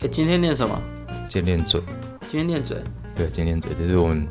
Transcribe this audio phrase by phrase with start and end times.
[0.00, 0.80] 哎，今天练什么？
[1.28, 1.82] 今天练嘴。
[2.28, 2.76] 今天练嘴。
[3.16, 4.28] 对，今天练嘴，这是我们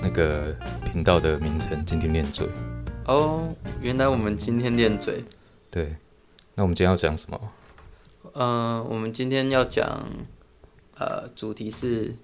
[0.00, 0.54] 那个
[0.92, 1.84] 频道的名称。
[1.84, 2.48] 今天练嘴。
[3.06, 3.48] 哦，
[3.80, 5.24] 原来我们今天练嘴。
[5.68, 5.96] 对，
[6.54, 7.40] 那我们今天要讲什么？
[8.34, 9.84] 嗯，我们今天要讲，
[10.96, 12.14] 呃，主题是。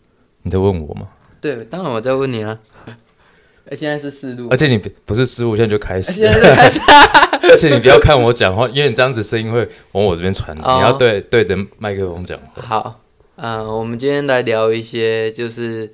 [0.42, 1.08] 你在问我吗？
[1.40, 2.56] 对，当然我在问你啊。
[3.66, 6.12] 哎，现在是四路，而且你不是失误，现在就开始。
[6.12, 6.78] 现在开始。
[7.50, 12.62] 而且你不要看我讲话，因为你这样子声音会往我这边传，你要对对着麦克风讲话。
[12.62, 13.00] 好，
[13.36, 15.92] 嗯，我们今天来聊一些，就是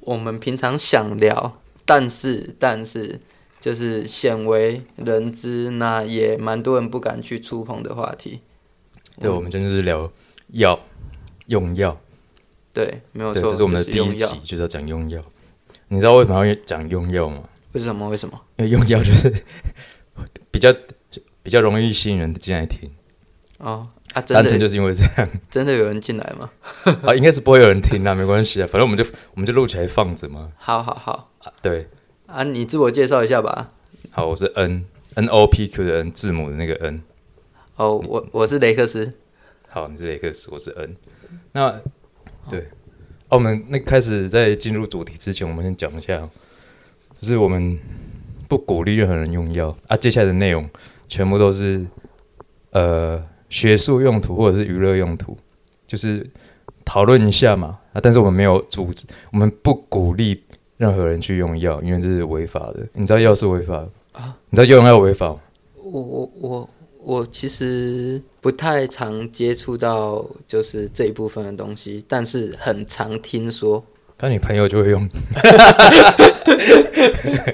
[0.00, 3.20] 我们平常想聊，但是但是
[3.60, 8.40] 就是鲜为人知，那也蛮多人不敢去触碰的话题。
[9.20, 10.10] 对，我们今天就是聊
[10.52, 10.80] 药，
[11.46, 11.96] 用药。
[12.72, 15.22] 对，没有错，这是我们的第一集，就是要讲用药。
[15.88, 17.42] 你知道为什么要讲用药吗？
[17.72, 18.08] 为什么？
[18.08, 18.40] 为什么？
[18.56, 19.32] 因为用药就是。
[20.52, 20.72] 比较
[21.42, 22.88] 比较容易吸引人进来听
[23.58, 26.50] 哦啊，单纯就是因为这样， 真的有人进来吗？
[27.02, 30.52] 啊， 应该是不会有人听啊，没关系啊，反正我们就我们就录起来放着嘛。
[30.58, 31.30] 好好好，
[31.62, 31.88] 对
[32.26, 33.72] 啊，你自我介绍一下吧。
[34.10, 37.02] 好，我是 N N O P Q 的 N 字母的那个 N。
[37.76, 39.14] 哦，我我是雷克斯。
[39.68, 40.94] 好，你是雷克斯，我是 N。
[41.52, 41.80] 那
[42.50, 42.60] 对，
[43.28, 46.28] 哦，我们那开始在进入主题之前，我们先讲一下，
[47.18, 47.78] 就是我们。
[48.52, 49.96] 不鼓励任何人用药啊！
[49.96, 50.68] 接下来的内容
[51.08, 51.82] 全部都是
[52.72, 55.34] 呃学术用途或者是娱乐用途，
[55.86, 56.28] 就是
[56.84, 58.00] 讨论一下嘛啊！
[58.02, 60.42] 但是我们没有阻止，我们不鼓励
[60.76, 62.86] 任何人去用药，因为这是违法的。
[62.92, 63.76] 你知道药是违法
[64.12, 64.36] 啊？
[64.50, 65.40] 你知道用药违法吗？
[65.76, 66.70] 我我我
[67.02, 73.82] 我其实不太常接触到就是这一部分的东西，但是很常听说。
[74.24, 75.08] 那你朋友就会用，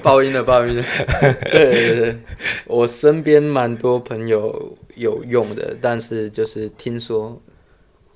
[0.03, 0.83] 报应的报应的，
[1.51, 2.15] 对对对，
[2.67, 7.41] 我身边蛮多朋友有用的，但是就是听说，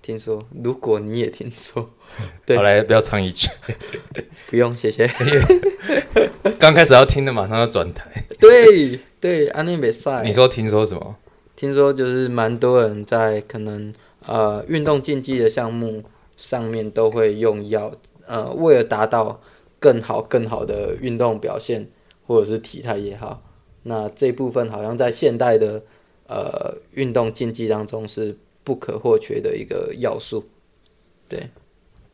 [0.03, 1.89] 听说，如果你也听说，
[2.55, 3.49] 好来不要唱一句，
[4.51, 5.09] 不用谢谢，
[6.59, 11.15] 刚开始要听的马上要转台，对对，安利比赛，你说听说什么？
[11.55, 13.91] 听说就是蛮多人在可能
[14.27, 16.03] 呃运动竞技的项目
[16.37, 17.91] 上面都会用药。
[18.25, 19.41] 呃，为了达到
[19.79, 21.87] 更好、更好的运动表现，
[22.25, 23.43] 或者是体态也好，
[23.83, 25.83] 那这部分好像在现代的
[26.27, 30.45] 呃运动竞技当中是不可或缺的一个要素。
[31.27, 31.49] 对，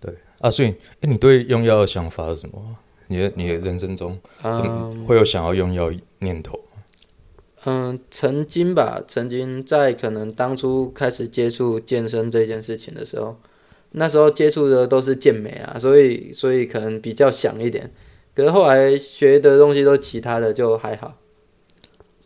[0.02, 2.60] 对啊，所以，哎，你对用药的想法是什么？
[3.08, 6.60] 你的你的人生中，嗯，会有想要用药念头
[7.66, 13.36] 嗯，曾经吧，曾经在可能当初开始接触健身这件事情的时候。
[13.92, 17.90] 那时候接触的都是健美啊，所以所以可能比较想一点，
[18.36, 21.16] 可是后来学的东西都其他的就还好。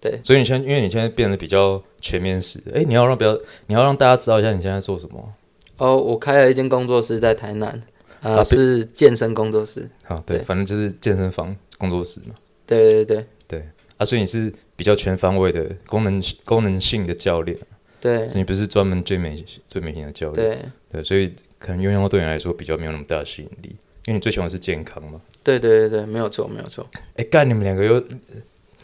[0.01, 5.34] 对，所以你现在因为你现在变得比较全面式，哎，你要让比较你要让大家知道一下你现在做什么。
[5.78, 7.81] 哦，我开了一间工作室在台南，
[8.22, 9.90] 啊，是健身工作室。
[10.03, 12.35] 好，对，反正就是健身房工作室嘛。
[12.68, 13.63] 对对对对，
[13.95, 17.57] 啊，所以你是比较全方位的功能功能性的教练。
[18.01, 20.50] 对，你不是专门最美最美型的教练。
[20.50, 20.59] 对
[20.91, 21.34] 对，所以。
[21.63, 23.69] 可能用药对你来说比较没有那么大的吸引力，
[24.06, 25.22] 因为你最喜欢是健康嘛。
[25.41, 26.85] 对对对对，没有错没有错。
[27.16, 28.03] 哎，干你们两个又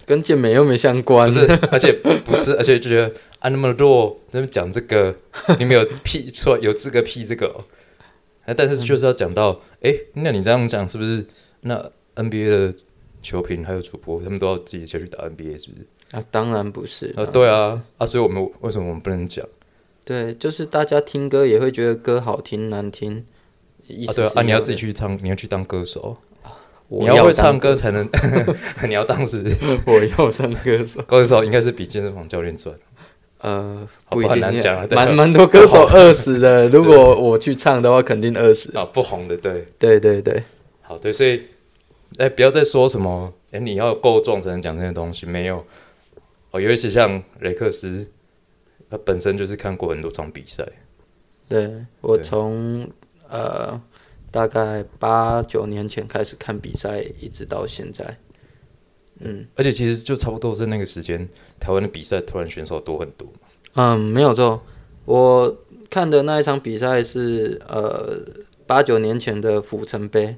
[0.06, 1.45] 跟健美又没相关，不是？
[1.73, 1.91] 而且
[2.23, 5.13] 不是，而且就觉得啊那么弱，那么讲这个，
[5.59, 7.53] 你们有屁错有资格屁这个？
[8.45, 11.25] 哎，但是就是要讲到，哎，那你这样讲是不是？
[11.61, 12.73] 那 NBA 的
[13.22, 15.85] 球评还有主播，他们都要自己下去打 NBA 是不是？
[16.11, 19.46] 啊，当然不是啊，对啊啊，所以我们为什么我们不能讲？
[20.09, 23.24] 对，就是大家听歌也会觉得歌好听难听，
[24.08, 26.18] 啊对啊，你要自己去唱，你要去当歌手，
[26.88, 28.09] 你要会唱歌才能，
[28.90, 29.46] 你要当时
[29.86, 32.74] 我要当歌手， 歌手应该是比健身房教练赚，
[33.42, 40.44] 呃，不一定，难讲，蛮蛮多歌手饿死的，如果我去唱的话，肯定饿死啊，不红的，对，对对对，
[40.81, 41.44] 好对，所以，
[42.18, 45.64] 哎，不要再说什么，哎，你要够壮才能讲这些东西，没有，
[46.50, 48.08] 哦，尤其是像雷克斯。
[48.90, 50.68] 他本身就是看过很多场比赛，
[51.48, 52.90] 对我从
[53.30, 53.80] 呃
[54.32, 58.18] 大概八九年前开始看比赛，一直到现在，
[59.20, 63.28] 嗯，而且其实就差不多是那个时间，台湾的比赛突然选手多很多
[63.76, 64.64] 嗯，没有错，
[65.06, 65.56] 我
[65.90, 68.18] 看的那一场比赛是呃
[68.66, 70.38] 八九年前的府城杯，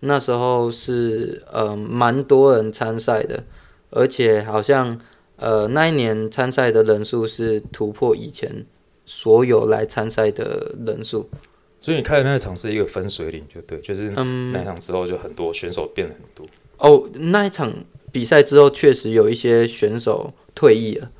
[0.00, 3.44] 那时候是呃蛮多人参赛的，
[3.90, 5.00] 而且好像。
[5.38, 8.66] 呃，那一年参赛的人数是突破以前
[9.06, 11.28] 所有来参赛的人数，
[11.80, 16.46] 所以你看的那场是一个分水岭，就对，就是那场之后就很多选手变了很多。
[16.78, 17.72] 哦，那一场
[18.12, 21.10] 比赛之后确实有一些选手退役了，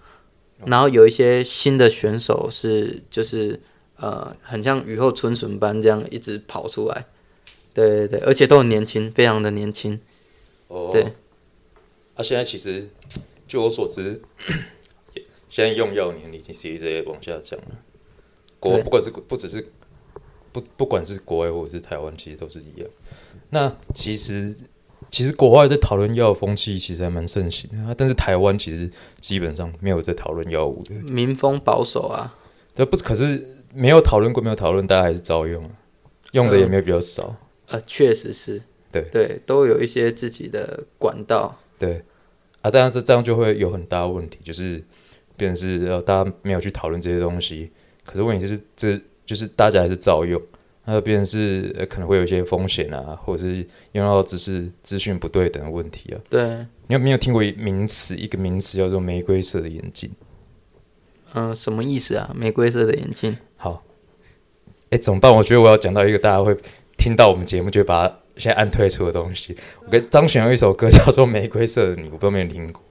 [0.67, 3.61] 然后有一些新的选手是就是
[3.97, 7.07] 呃，很像雨后春笋般这样一直跑出来。
[7.73, 10.01] 对对对，而且都很年轻，非常的年轻。
[10.67, 11.03] 哦，对。
[12.15, 12.89] 啊，现在其实
[13.49, 14.21] 据我所知，
[15.51, 17.67] 现在用药年龄其实一直在往下降了。
[18.61, 19.67] 国不管是不只是
[20.53, 22.89] 不不管是国外或者是台湾，其实都是一样。
[23.51, 24.55] 那其实
[25.11, 28.91] 其实国外在讨论药的风气其实还蛮盛行的，啊但是台湾其实
[29.21, 30.95] 基本上没有在讨论药物的。
[30.97, 32.37] 民风保守啊，
[32.75, 35.71] 对，不可是没有讨论过，没有讨论，大家还是照用啊，
[36.33, 37.35] 用的也没有比较少。
[37.69, 38.63] 呃，确实是。
[38.91, 41.61] 对对，都有一些自己的管道。
[41.79, 42.03] 对，
[42.63, 44.83] 啊，但是这样就会有很大的问题，就是
[45.37, 47.71] 变成是呃大家没有去讨论这些东西，
[48.05, 50.41] 可是问题是这就是大家还是照用，
[50.85, 56.21] 那就变成是、呃、可能会有一些风险啊，或者是用到只是资讯不对等的问题啊。
[56.29, 58.17] 对，你有没有听过一名词？
[58.17, 60.11] 一个名词叫做玫瑰色的眼镜？
[61.35, 62.35] 嗯、什么意思啊？
[62.35, 63.37] 玫瑰色的眼镜。
[63.57, 63.85] 好，
[64.91, 65.33] 哎，怎么办？
[65.33, 66.57] 我觉得我要讲到一个大家会
[66.97, 69.57] 听到我们节目就会把它现在按退出的东西。
[69.85, 72.83] 我跟张悬有一首歌叫做《玫瑰色的你》，我不知道有没有听过，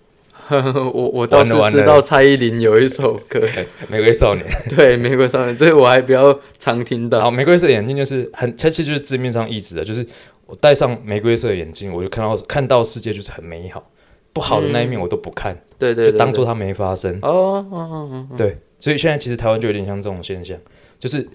[0.93, 3.39] 我我倒是知道蔡依林有一首歌，
[3.89, 4.45] 《玫瑰少年》。
[4.75, 7.21] 对《玫瑰少年》，这个我还比较常听到。
[7.21, 10.05] 好，玫瑰色眼镜就是很，它其实就是字面上意思的，就是
[10.45, 13.91] 我戴上玫瑰色眼镜，我就看到看到世界就是很美好，
[14.33, 17.17] 不好的那一面我都不看，对对对，就当做它没发生。
[17.21, 20.57] 哦哦哦哦，对，所以现在其实台湾就有点像这种现象，
[20.99, 21.27] 就是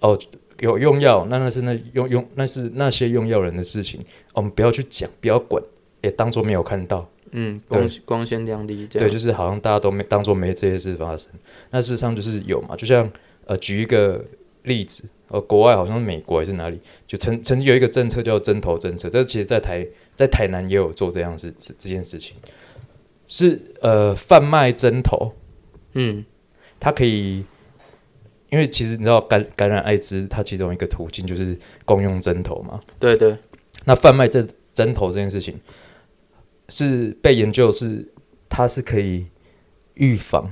[0.00, 0.16] 哦
[0.60, 4.00] 有用药，那那是那用用那是那些用药人的事情，
[4.32, 5.62] 我们不要去讲，不要管，
[6.02, 7.08] 也当做没有看到。
[7.32, 11.32] 嗯，光光鲜亮丽这对，就是好像大家都没当做没这些事发生。
[11.70, 13.10] 那事实上就是有嘛，就像
[13.46, 14.24] 呃，举一个
[14.62, 19.84] 例子，呃，国外好像是美国还是哪里，就曾曾经有一个政策叫针头政策，这其实在台
[20.14, 22.36] 在台南也有做这样事这这件事情，
[23.26, 25.32] 是呃贩卖针头，
[25.94, 26.24] 嗯，
[26.78, 27.44] 它可以。
[28.54, 32.78] 因为其实你知道感感染艾滋，它其中一个途径就是共用针头嘛。
[33.00, 33.36] 对对，
[33.84, 35.58] 那贩卖这针头这件事情，
[36.68, 38.08] 是被研究是
[38.48, 39.26] 它是可以
[39.94, 40.48] 预防，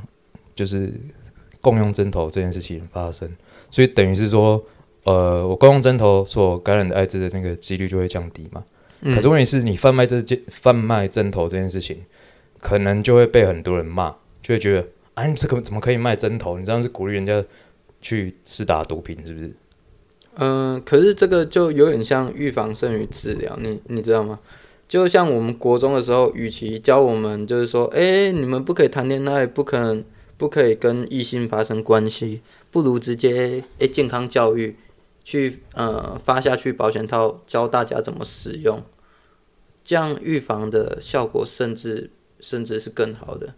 [0.53, 0.93] 就是
[1.61, 3.31] 共用针头这件事情发生，
[3.71, 4.61] 所以等于是说，
[5.05, 8.65] 呃，我共用针头所感染的艾滋的那个几率就会降低嘛。
[9.03, 12.05] 嗯可是问题是你贩卖这件贩卖针头这件事情，
[12.59, 14.11] 可能就会被很多人骂，
[14.43, 16.59] 就会觉得啊，你这个怎么可以卖针头？
[16.59, 17.45] 你这样是鼓励人家
[18.03, 19.55] 去施打毒品，是不是？
[20.35, 24.41] 嗯、可是这个就有点像预防胜于治疗，你你知道吗？
[24.89, 30.05] 就像我们国中的时候，与其教我们就是说，哎、你们不可以谈恋爱，不可能
[30.37, 34.77] 不可以跟异性发生关系，不如直接哎、健康教育，
[35.25, 38.83] 去呃发下去保险套，教大家怎么使用，
[39.85, 42.11] 这样预防的效果甚至
[42.41, 43.55] 甚至是更好的。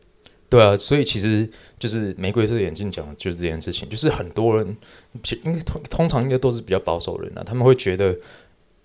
[0.51, 1.49] 对啊，所以其实
[1.81, 4.77] 就是玫瑰色眼镜讲的就是这件事情，就是很多人
[5.21, 8.17] 其应该通通常应该都是比较保守人啊，他们会觉得，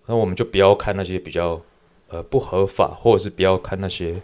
[0.07, 1.61] 那我们就不要看那些比较
[2.07, 4.19] 呃不合法，或者是不要看那些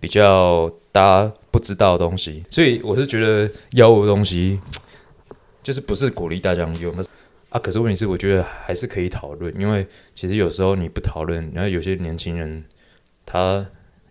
[0.00, 2.42] 比较大家不知道的东西。
[2.50, 4.58] 所以我是觉得药物的东西，
[5.62, 7.10] 就是不是鼓励大家用，但是
[7.50, 9.86] 啊，可是问题是我觉得还是可以讨论，因为
[10.16, 12.64] 其实有时候你不讨论，然后有些年轻人
[13.24, 13.64] 他。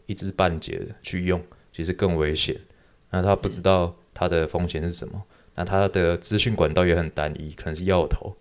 [0.05, 1.41] 一知半解的去用，
[1.71, 2.59] 其实更危险。
[3.09, 5.21] 那他不知道他的风险是什么，
[5.55, 8.35] 那他的资讯管道也很单一，可能是药头，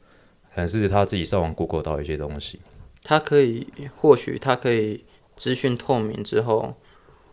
[0.55, 2.61] 可能是他自己上网 Google 到一些东西。
[3.03, 5.05] 它可以，或许它可以
[5.37, 6.75] 资讯透明之后，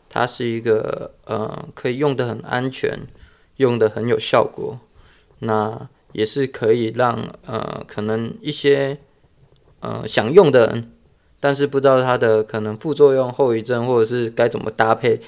[0.09, 2.99] 它是一个呃可以用的很安全，
[3.57, 4.79] 用的很有效果，
[5.39, 8.97] 那也是可以让呃可能一些
[9.79, 10.91] 呃想用的人，
[11.39, 15.19] 但是不知道它的可能副作用、后遗症，或者是该怎么搭配，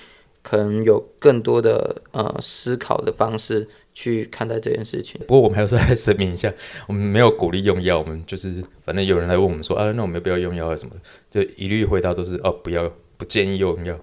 [0.41, 5.19] 可能有更多的呃思考的方式去看待这件事情。
[5.27, 6.53] 不过我们还是再声明一下，
[6.87, 10.93] 我们没有鼓励用药，我们就是反正有人来问我们说啊，那我们要不要用药啊什么，
[11.29, 13.97] 就一律回答都是哦不要，不建议用药。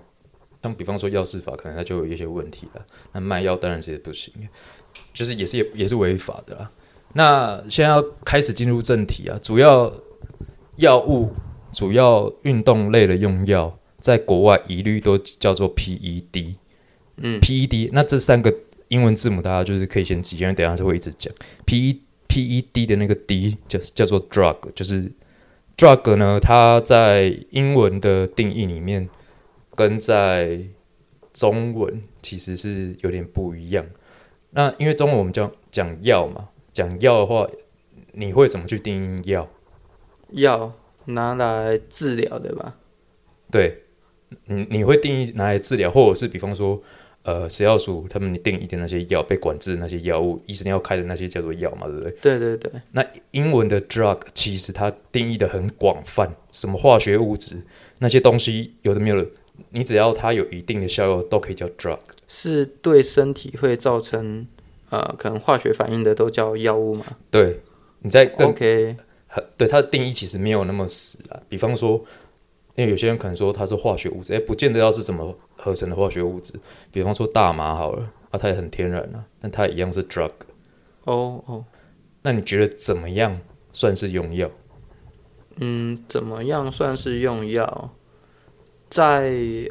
[0.60, 2.84] 像比方说药事法，可能它就有一些问题了。
[3.12, 4.32] 那卖药当然是不行，
[5.14, 6.70] 就是也是也也是违法的啦。
[7.12, 9.92] 那现在要开始进入正题啊，主要
[10.76, 11.30] 药物、
[11.78, 16.56] 主要运动类的用药，在国外一律都叫做 PED。
[17.18, 18.52] 嗯 PED，那这三个
[18.88, 21.32] 英文字母大家就是可以先记，因为等一下是会一直讲。
[21.64, 25.12] P E PED 的那个 D 叫叫做 drug，就是
[25.76, 29.08] drug 呢，它在英文的定义里面
[29.76, 30.60] 跟在
[31.32, 33.86] 中文其实是有点不一样。
[34.50, 37.48] 那因为中文我们讲讲药嘛，讲药的话，
[38.14, 39.48] 你会怎么去定义药？
[40.30, 40.72] 药
[41.08, 42.74] 拿来治疗的吧？
[43.50, 43.82] 对，
[44.46, 46.80] 你你会定义拿来治疗，或者是比方说，
[47.22, 52.16] 呃食药署他们定义的那些药被管制的那些药物，医生要开的那些叫做药嘛，对不对？
[52.20, 57.56] 对对对，那英文的 drug 其实它定义的很广泛，什么化学物质
[57.98, 59.28] 那些东西有的没有的，
[59.70, 61.98] 你只要它有一定的效用，都可以叫 drug。
[62.26, 64.46] 是对身体会造成
[64.90, 67.60] 呃可能化学反应的都叫药物嘛对，
[68.00, 68.96] 你在更？OK，
[69.28, 71.40] 很对它的定义其实没有那么死啊。
[71.48, 72.04] 比方说，
[72.74, 76.54] 因为有些人可能说它是化学物质，哎，不见得要是什么合成的化学物质。
[76.90, 80.32] 比方说大麻好了，啊，它也很天然啊，但它一样是 drug。
[81.04, 81.64] 哦哦，
[82.22, 83.40] 那你觉得怎么样
[83.72, 84.50] 算是用药？
[85.60, 87.94] 嗯，怎么样算是用药？
[88.90, 89.70] 在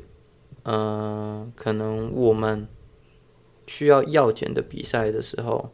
[0.64, 2.68] 呃，可能我们
[3.68, 5.72] 需要药检的比赛的时候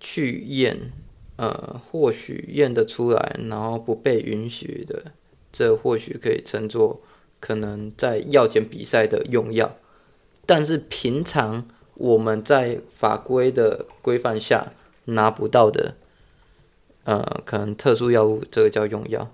[0.00, 0.92] 去验，
[1.36, 5.12] 呃，或许验得出来，然后不被允许的，
[5.50, 7.00] 这或许可以称作
[7.40, 9.76] 可能在药检比赛的用药。
[10.46, 14.72] 但是平常我们在法规的规范下
[15.06, 15.94] 拿不到的，
[17.04, 19.30] 呃，可能特殊药物，这个叫用药。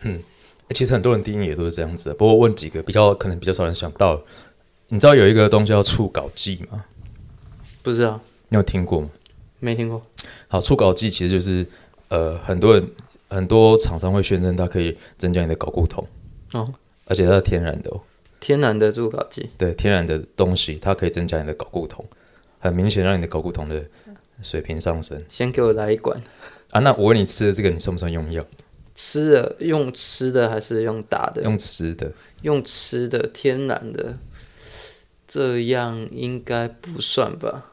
[0.00, 0.22] 嗯
[0.70, 4.18] 其实很多人定义也都是这样子的，不过问几个比较可能比较少人想到，
[4.88, 6.86] 你知道有一个东西叫促稿剂吗？
[7.82, 9.10] 不知道，你有听过吗？
[9.62, 10.02] 没听过。
[10.48, 11.64] 好，促稿剂其实就是
[12.08, 12.86] 呃，很多人
[13.28, 16.04] 很多厂商会宣称它可以增加你的睾固酮，
[16.52, 16.70] 哦，
[17.06, 18.00] 而且它是天然的哦，
[18.40, 19.48] 天然的助睾剂。
[19.56, 22.04] 对，天然的东西它可以增加你的睾固酮，
[22.58, 23.82] 很明显让你的睾固酮的
[24.42, 26.20] 水平上升先给我来一管，
[26.70, 26.80] 啊。
[26.80, 28.44] 那我问你吃的这个，你算不算用药？
[28.94, 31.42] 吃的用吃的还是用打的？
[31.42, 34.18] 用吃的，用吃的，天然的，
[35.26, 37.71] 这样应该不算吧？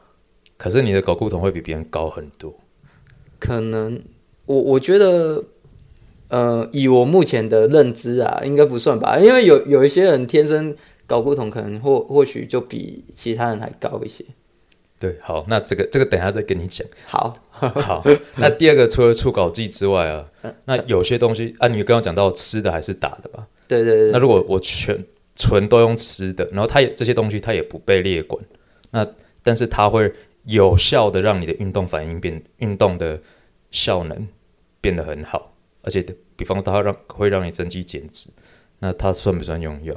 [0.60, 2.54] 可是你的睾固桶会比别人高很多。
[3.38, 3.98] 可能
[4.44, 5.42] 我我觉得，
[6.28, 9.18] 呃，以我目前的认知啊，应该不算吧？
[9.18, 10.76] 因为有有一些人天生
[11.06, 14.22] 搞固桶可能或或许就比其他人还高一些。
[14.98, 16.86] 对，好，那这个这个等一下再跟你讲。
[17.06, 18.04] 好， 好，
[18.36, 20.28] 那第二个除了除稿剂之外啊，
[20.66, 23.46] 那有些东西啊，你刚刚讲到吃的还是打的吧？
[23.66, 25.02] 对对对那如果我全
[25.36, 28.44] 纯都用吃的，然后它也这些东西它也不被列管，
[28.90, 29.06] 那
[29.42, 30.12] 但是它会
[30.44, 33.20] 有效的让你的运动反应变运动的
[33.70, 34.26] 效能
[34.80, 36.04] 变得很好，而且
[36.36, 38.30] 比方说它会让会让你增肌减脂，
[38.78, 39.94] 那它算不算用药？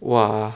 [0.00, 0.54] 哇，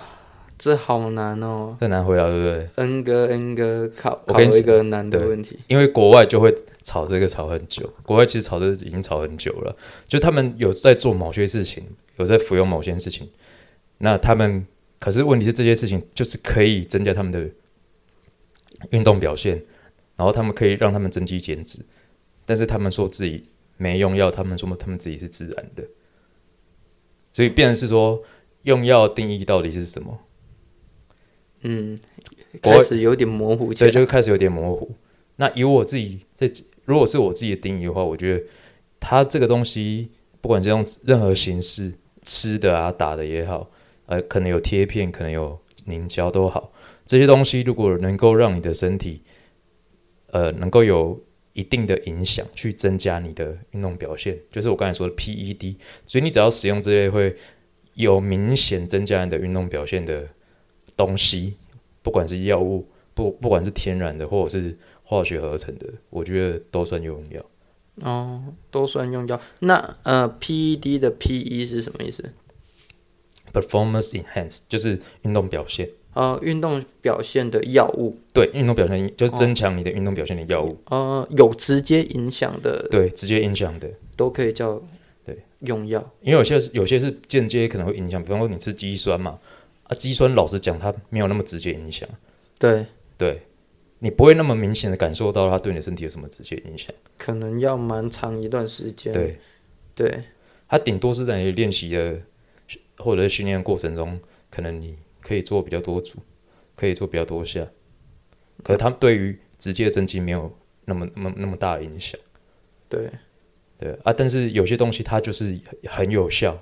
[0.58, 1.76] 这好难哦。
[1.80, 5.58] 很难回答，对不对？N 哥 N 哥考考我一个难的问题。
[5.66, 9.74] 因为国外就会吵这个吵很久，国外其实吵这已经吵很久了，
[10.06, 11.84] 就他们有在做某些事情，
[12.16, 13.28] 有在服用某些事情，
[13.98, 14.66] 那他们
[14.98, 17.48] 可是问题是这些事情就是可以增加他们的
[18.90, 19.62] 运动表现，
[20.16, 21.78] 然后他们可以让他们增肌减脂，
[22.44, 23.44] 但是他们说自己
[23.76, 25.84] 没用药，他们说他们自己是自然的，
[27.32, 28.22] 所以变成是说
[28.62, 30.18] 用药定义到底是什么？
[31.62, 32.00] 嗯，
[32.62, 34.00] 开始有点模糊起所以来。
[34.00, 34.94] 就开始有点模糊。
[35.36, 36.50] 那以我自己在，
[36.84, 38.44] 如果是我自己的定义的话，我觉得
[38.98, 40.10] 它这个东西，
[40.40, 43.70] 不管是用任何形式，吃的啊、打的也好，
[44.06, 46.69] 呃，可能有贴片，可能有凝胶都好，
[47.10, 49.20] 这些东西如果能够让你的身体，
[50.28, 51.20] 呃，能够有
[51.54, 55.74] 一定的影响，去增加你的运动表现，就是我刚才说的 PED，
[56.06, 57.36] 所以你只要使用这类会
[57.94, 60.28] 有明显增加你的运动表现的
[60.96, 61.56] 东西，
[62.00, 62.86] 不管是药物。
[63.12, 67.44] 不不管是天然的或者是化学合成的，我觉得都算用药。
[67.96, 69.38] 哦，都算用药。
[69.58, 72.32] 那呃，PED 的 PE 是什么意思
[73.52, 83.88] ？Performance enhance 就是运动表现，呃，运动表现的药物，对运动表现就是增强你的运动表现的药物，呃，有直接影响的对直接影响的。
[84.16, 84.82] 都可以叫
[85.24, 85.38] 对。
[85.60, 86.00] 用药。
[86.20, 89.38] 因为有些是有些是间接可能会影响，比方说你吃肌酸嘛，
[89.84, 92.08] 啊肌酸老实讲它没有那么直接影响，
[92.58, 92.86] 对，
[93.16, 93.42] 对。
[94.02, 96.90] 你不会那么明显的感受到它对你的身体有什么直接影响。
[97.18, 99.12] 可能要蛮长一段时间。
[99.12, 99.38] 对，
[99.94, 100.24] 对，
[100.66, 102.18] 它顶多是在你练习的
[102.96, 104.18] 或者是训练过程中，
[104.50, 104.96] 可能你
[105.30, 106.18] 可以做比较多组，
[106.74, 107.64] 可以做比较多下，
[108.64, 110.52] 可是它对于直接的增肌没有
[110.86, 112.18] 那么那么那么大的影响。
[112.88, 113.08] 对，
[113.78, 115.56] 对啊，但是有些东西它就是
[115.86, 116.60] 很有效，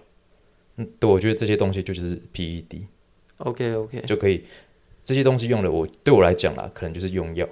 [0.77, 2.83] 嗯，对，我觉得这些东西就是 PED
[3.39, 4.45] OK OK，就可以，
[5.03, 7.49] 这些东西用了我对我来讲啦，可能就是用药。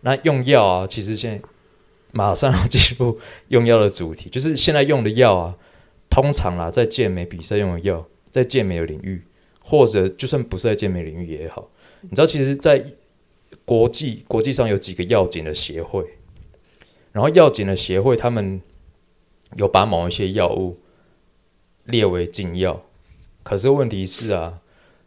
[0.00, 1.48] 那用药啊，其实现在
[2.10, 3.20] 马上要进入
[3.50, 5.56] 用药的主题，就是现在用的药啊，
[6.10, 9.22] 通常啦，在健美比赛用的药，在健美的领域，
[9.68, 11.70] 或者就算不是在健美领域也好，
[12.00, 12.82] 你知道，其实，在
[13.66, 16.02] 国际国际上有几个药检的协会，
[17.12, 18.62] 然后药检的协会他们
[19.56, 20.78] 有把某一些药物
[21.84, 22.82] 列为禁药，
[23.42, 24.62] 可是问题是啊，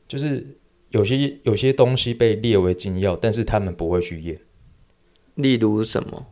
[0.07, 0.45] 就是
[0.89, 4.39] 有些有些东西被列为禁药，但是他们不会去验。
[5.33, 6.27] 例如什么？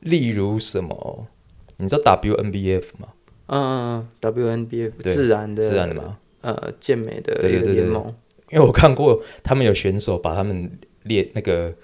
[0.00, 1.28] 例如什么？
[1.76, 3.08] 你知道 WNBF 吗？
[3.46, 4.32] 嗯嗯,嗯
[4.66, 6.18] ，WNBF 对自然的自然的吗？
[6.42, 7.74] 呃健美的一个对对对对。
[7.74, 8.14] 联盟。
[8.50, 10.70] 因为我看过他们有选手把他们
[11.04, 11.74] 列那个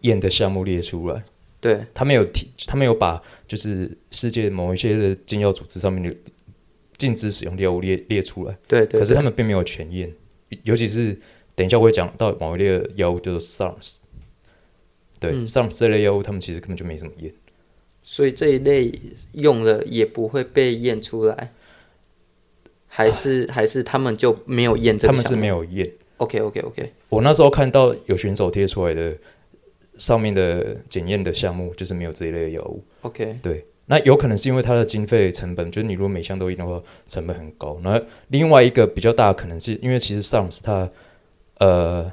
[0.00, 1.22] 验的项目列出来，
[1.60, 1.86] 对。
[1.94, 6.12] 他们有提，他们有把就是世界某一些的禁药组织上面的
[6.96, 10.12] 禁止使用药物列列出来，对对，可是他们并没有全验，
[10.64, 11.16] 尤其是
[11.54, 13.98] 等一下我会讲到某一类的药物叫做 SARS，
[15.20, 15.46] 对、嗯。
[15.46, 17.32] SARS 这类药物，他们其实根本就没什么验。
[18.02, 18.92] 所以这一类
[19.32, 21.52] 用了也不会被验出来，
[22.96, 25.62] 还是还是他们就没有验这个他们是没有。
[25.66, 25.86] 验。
[26.16, 29.14] OK OK OK，我那时候看到有选手贴出来的
[29.98, 32.82] 上面的检验的项目，就是没有这一类的药物。
[33.02, 37.78] OK，对，那有可能是因为它的经费成本，就是你如果每项都验的话，成本很高。
[37.84, 40.88] 然后另外一个比较大的可能是因为其实 SARS 它
[41.58, 42.10] 呃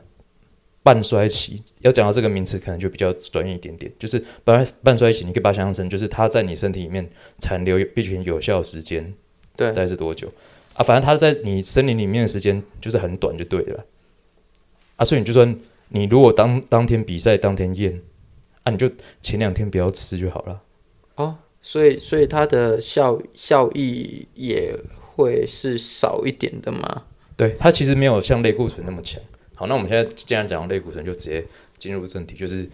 [0.83, 7.09] 半衰期，要讲到这个名词可能就比较专业一点点，就是半半衰期，你可以把它想象成就是它在你身体里面
[7.39, 9.13] 残留并且有效时间
[9.55, 10.29] 对大概是多久
[10.73, 10.83] 啊？
[10.83, 13.85] 反正它在你森林里面的时间就是很短就对了
[14.95, 15.57] 啊，所以你就算
[15.89, 18.01] 你如果当当天比赛当天验
[18.63, 18.89] 啊，你就
[19.21, 20.61] 前两天不要吃就好了。
[21.15, 24.75] 哦，所以所以它的效效益也
[25.15, 27.03] 会是少一点的嘛？
[27.35, 29.21] 对，它其实没有像类固醇那么强。
[29.55, 31.45] 好，那我们现在既然讲到类固醇，就直接
[31.77, 32.67] 进入正题，就是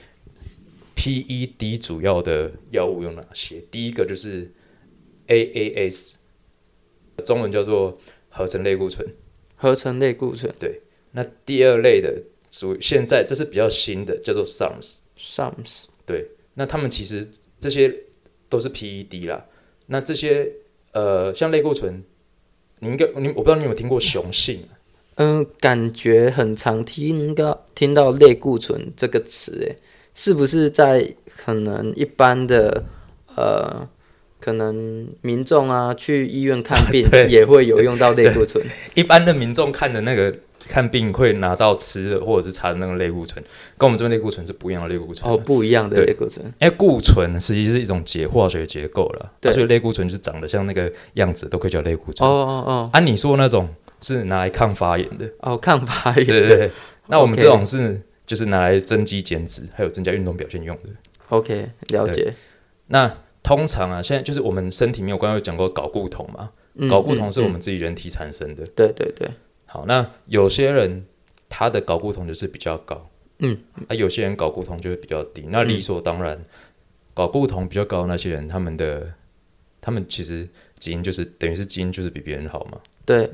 [0.95, 3.61] PED 主要的药物有哪些？
[3.69, 4.49] 第一个就是
[5.27, 6.13] AAS，
[7.19, 7.97] 中文叫做
[8.29, 9.07] 合成类固醇。
[9.55, 12.13] 合成类固醇对那第二类的
[12.49, 14.99] 属现在这是比较新的，叫做 SARS。
[15.17, 17.27] SARS 对，那他们其实
[17.59, 17.93] 这些
[18.47, 19.45] 都是 PED 啦。
[19.87, 20.49] 那这些
[20.93, 22.03] 呃，像类固醇，
[22.79, 24.79] 你应该你我不知道你有没有听过雄性啊？
[25.15, 29.75] 嗯，感觉很常听到听到类固醇这个词，诶，
[30.13, 32.83] 是不是在可能一般的
[33.35, 33.85] 呃，
[34.49, 38.63] 可能民众啊去医院看病 也会有用到类固醇？
[38.95, 40.33] 一般的民众看的那个
[40.67, 43.43] 看病会拿到吃的或者是擦的那个类固醇，
[43.77, 45.31] 跟我们这边类固醇是不一样的类固醇。
[45.31, 46.51] 哦，不一样的类固醇。
[46.57, 52.29] 哎固醇实际是一种解化学结构了，对啊所以类固醇就是长得像那个样子，都可以叫类固哦醇。
[52.29, 53.69] 哦哦哦啊，你说那种
[54.01, 56.25] 是拿来抗发炎的，哦，抗发炎。
[56.25, 56.71] 对对对。
[57.07, 60.89] 那我们这种是就是拿来增肌减脂，还有增加运动表现用的。
[61.29, 62.33] OK，了解。
[62.87, 68.63] 那通常啊，现在就是我们身体里面，我刚刚有讲过睾固酮嘛，嗯睾固酮是我嗯们自己人体产生的。
[68.63, 69.29] 嗯对对对，
[69.65, 71.05] 好，那有些人
[71.47, 75.45] 他的睾固酮就是比较高，嗯，啊，有些人睾固酮就会比较低。
[75.49, 76.43] 那理所当然，
[77.15, 79.13] 睾固酮比较高的那些人，他们的
[79.81, 80.47] 他们其实
[80.77, 82.79] 基因就是等于是基因就是比别人好嘛。
[83.05, 83.29] 对。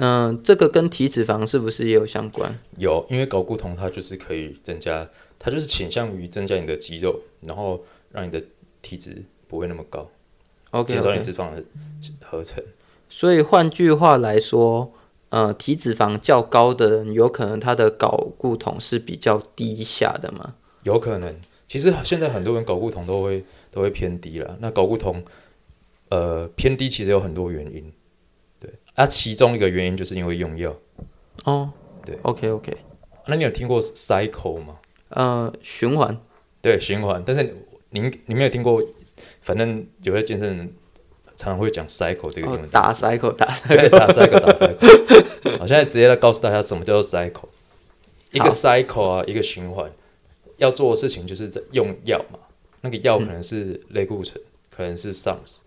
[0.00, 2.56] 那、这个跟体脂肪是不是也有相关？
[2.76, 5.08] 有，因为睾固酮它就是可以增加，
[5.40, 8.40] 它就是倾向于增加你的肌肉，然后让你的
[8.88, 10.08] 体脂不会那么高
[10.70, 11.62] ，OK 减少你脂肪的
[12.22, 12.64] 合成。
[13.10, 14.90] 所以换句话来说，
[15.28, 20.54] 呃，体脂肪较高的人，有可能他的睾固酮是比较低下的嘛？
[20.84, 21.34] 有可能，
[21.66, 24.56] 其实现在很多人睾固酮都会都会偏低了。
[24.60, 25.22] 那睾固酮，
[26.08, 27.92] 呃，偏低其实有很多原因，
[28.58, 30.74] 对，啊，其中一个原因就是因为用药。
[31.44, 31.70] 哦，
[32.06, 32.74] 对，OK OK，
[33.26, 34.78] 那你有听过 cycle 吗？
[35.10, 36.18] 呃，循环，
[36.62, 37.22] 对，循环。
[37.26, 37.54] 但是
[37.90, 38.82] 您你没有听过，
[39.42, 40.72] 反正有些健身人
[41.36, 45.58] 常常会讲 cycle 这个英文，哦打 cycle 打 cycle，打 cycle 打 cycle。
[45.58, 47.48] 好，现在直接来告诉大家什么叫做 cycle。
[48.30, 49.90] 一个好 cycle 啊，一个循环，
[50.58, 52.38] 要做的事情就是在用药嘛。
[52.82, 55.60] 那个药可能是类固醇，可能是 SARS。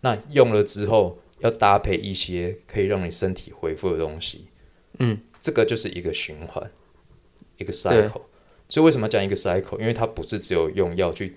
[0.00, 4.46] 那用了之后，要搭配一些可以让你身体恢复的东西。
[4.98, 6.70] 嗯，这个就是一个循环，
[7.56, 8.22] 一个对 cycle。
[8.68, 9.78] 所以为什么要讲一个 cycle？
[9.78, 11.34] 因为它不是只有用药去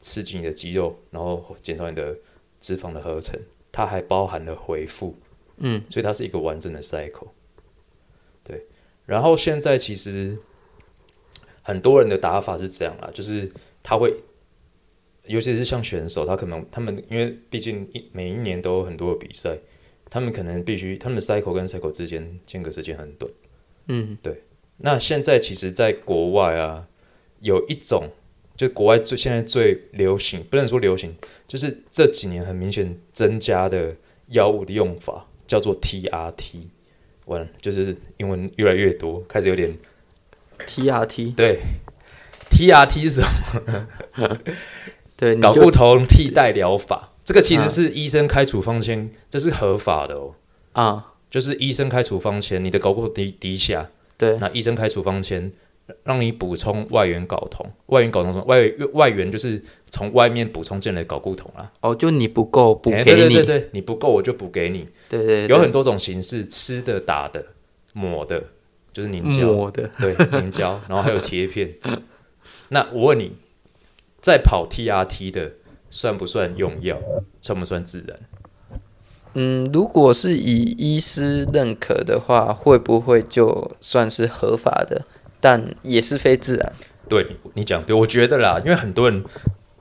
[0.00, 2.16] 刺激你的肌肉，然后减少你的
[2.60, 3.40] 脂肪的合成，
[3.72, 5.16] 它还包含了回复。
[5.58, 7.28] 嗯，所以它是一个完整的 cycle。
[8.42, 8.66] 对，
[9.06, 10.36] 然后现在其实
[11.62, 13.50] 很多人的打法是这样啦，就是
[13.82, 14.14] 他会，
[15.24, 19.56] 尤其是像选手，他可能他们因为毕竟一每一年都有很多的比赛，
[20.10, 23.32] 他们可能必须他们的 cycle 跟 cycle 之间间隔时间很短。
[23.86, 24.18] 嗯，
[24.78, 26.86] 那现在其实，在国外啊，
[27.40, 28.10] 有一种
[28.56, 31.14] 就国外最现在最流行，不能说流行，
[31.46, 33.94] 就是这几年很明显增加的
[34.28, 36.68] 药物的用法，叫做 TRT。
[37.26, 39.76] 完了，就是英文越来越多，开始有点
[40.66, 41.60] TRT，对。
[42.50, 44.38] TRT 是什么？
[45.16, 47.12] 对，你就睾固酮替代疗法。
[47.24, 50.34] 这个其实啊是医生开处方签，这是合法的哦。
[50.72, 53.90] 啊，就是医生开处方签，你的睾固低低下，
[54.30, 55.50] 对，那医生开处方签，
[56.02, 61.70] 让你补充外源睾酮，外源睾酮外外源就是从外面补充进来的睾固酮啦。
[61.80, 67.44] 哦，就你不够补哎给你，对对对对，你不够我就补给你，对对，有很多种形式，吃的、打的、
[67.92, 68.42] 抹的，
[68.92, 71.74] 就是凝胶，抹的，对，凝胶，然后还有贴片。
[72.70, 73.32] 那我问你，
[74.22, 75.52] 在跑 TRT 的
[75.90, 76.98] 算不算用药？
[77.42, 78.18] 算不算自然？
[79.34, 85.04] 嗯，如果是以医师认可的话，会不会就算是合法的？
[85.40, 86.72] 但也是非自然。
[87.08, 89.22] 对你讲对，我觉得啦，因为很多人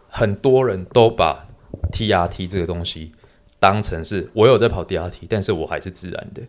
[0.09, 1.47] 很多人都把
[1.93, 3.13] TRT 这个东西
[3.59, 6.41] 当成是我有在跑 TRT，但是我还是自然的。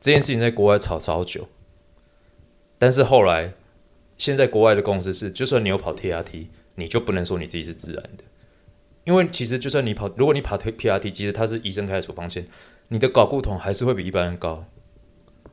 [0.00, 1.48] 这件事情在国外吵超久，
[2.78, 3.54] 但是后来
[4.16, 8.24] 现在国外的共识是，就算你有跑 TRT，你就不能说你自己是自然的，
[9.08, 12.44] 因为其实就算你跑，如果你跑 PRT，其实它是医生开的处方签，
[12.88, 14.66] 你的睾固酮还是会比一般人高。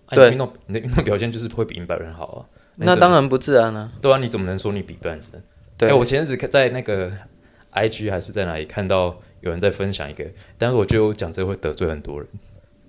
[0.10, 2.40] 对运动你的运动表现就是会比一般人好啊。
[2.76, 5.44] 那当然不自然了、对啊，你怎么能说你比一般人？
[5.78, 7.10] 对，哎、我前阵子看在那个
[7.72, 10.26] IG 还是在哪里看到有人在分享一个，
[10.58, 12.28] 但是我觉得我讲这个会得罪很多人。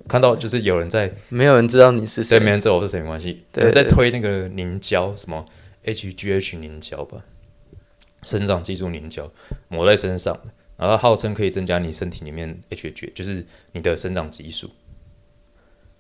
[0.09, 5.45] 看到就是有人在没有人知道你是谁对，没人知道我是谁没关系，对在推那个凝胶，什么
[5.85, 7.23] HGH 凝胶吧，
[8.27, 9.31] 生长激素凝胶
[9.69, 10.37] 抹在身上，
[10.77, 14.71] 然后号称可以增加你身体里面 HGH，就是你的生长激素，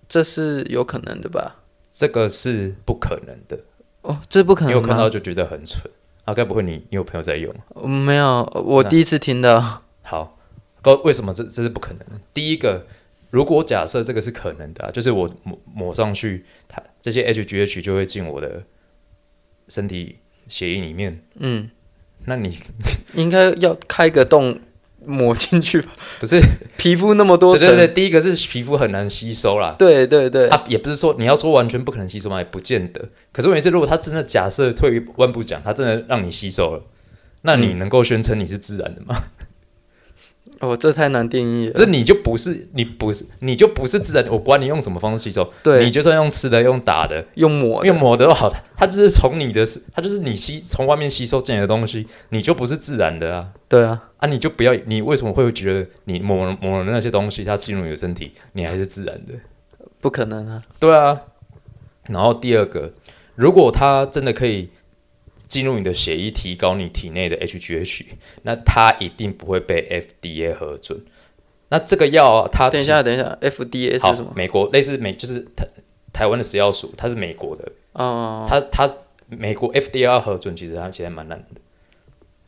[0.08, 1.62] 这是有可能的吧？
[1.92, 3.60] 这个是不可能的。
[4.02, 4.80] 哦，这不可你有？
[4.80, 5.90] 看到就觉得很蠢
[6.24, 6.34] 啊？
[6.34, 7.54] 该不会你你有朋友在用？
[7.76, 9.82] 嗯没有，我第一次听到。
[10.02, 10.38] 好，
[10.82, 12.20] 高为什么这这是不可能的？
[12.34, 12.86] 第一个，
[13.30, 18.62] 如果假设这个是可能的、啊，就是我抹抹上去，它这些 HGH 就会进我的
[19.68, 21.24] 身体血液里面。
[21.36, 21.70] 嗯，
[22.26, 22.58] 那你
[23.14, 24.58] 应该要开个洞
[25.04, 25.88] 抹进去吧？
[26.18, 26.40] 不是
[26.76, 29.74] 皮肤那么多层，对对对，第一个是皮肤很难吸收啦。
[29.78, 33.08] 对对对它也不是说你要说完全不可能吸收嘛，也不见得。
[33.32, 36.82] 可是问题是，如果它真的假设退一万步讲，它真的让你吸收了，
[37.42, 39.16] 那你能够宣称你是自然的吗？
[40.60, 41.74] 哦，这太难定义了。
[41.74, 44.32] 这你就不是，你不是，你就不是自然的。
[44.32, 54.26] 我管你用什么方式吸收，对你就算用吃的、用打的、用抹的用抹的都好，它就是从你的，它就是你吸从外面吸收进来的东西，你就不是自然的啊对啊，啊！
[54.28, 59.34] 你就不要，你为什么会觉得你抹了抹了那些东西，它进入你的身体，你还是自然的？
[60.00, 60.62] 不可能啊。
[60.78, 61.20] 对啊。
[62.08, 62.92] 然后第二个，
[63.34, 64.70] 如果它真的可以
[65.48, 68.04] 进入你的血液，提高你体内的 HGH，
[68.42, 71.04] 那它一定不会被 FDA 核准。
[71.68, 74.32] 那这个药啊它等一下，等一下，FDA 是什么？
[74.36, 75.66] 美国类似美就是台
[76.12, 78.92] 台湾的食药署，它是美国的，哦，它它
[79.28, 81.60] 美国 FDA 要核准，其实它其实还蛮难的，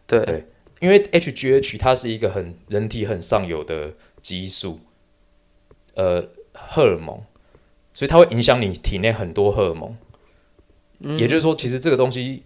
[0.06, 0.46] 对对
[0.80, 4.80] 因为 HGH 它是一个很人体很上游的激素，
[5.94, 7.20] 呃，荷尔蒙，
[7.92, 9.96] 所以它会影响你体内很多荷尔蒙。
[11.00, 12.42] 也就是说，其实这个东西，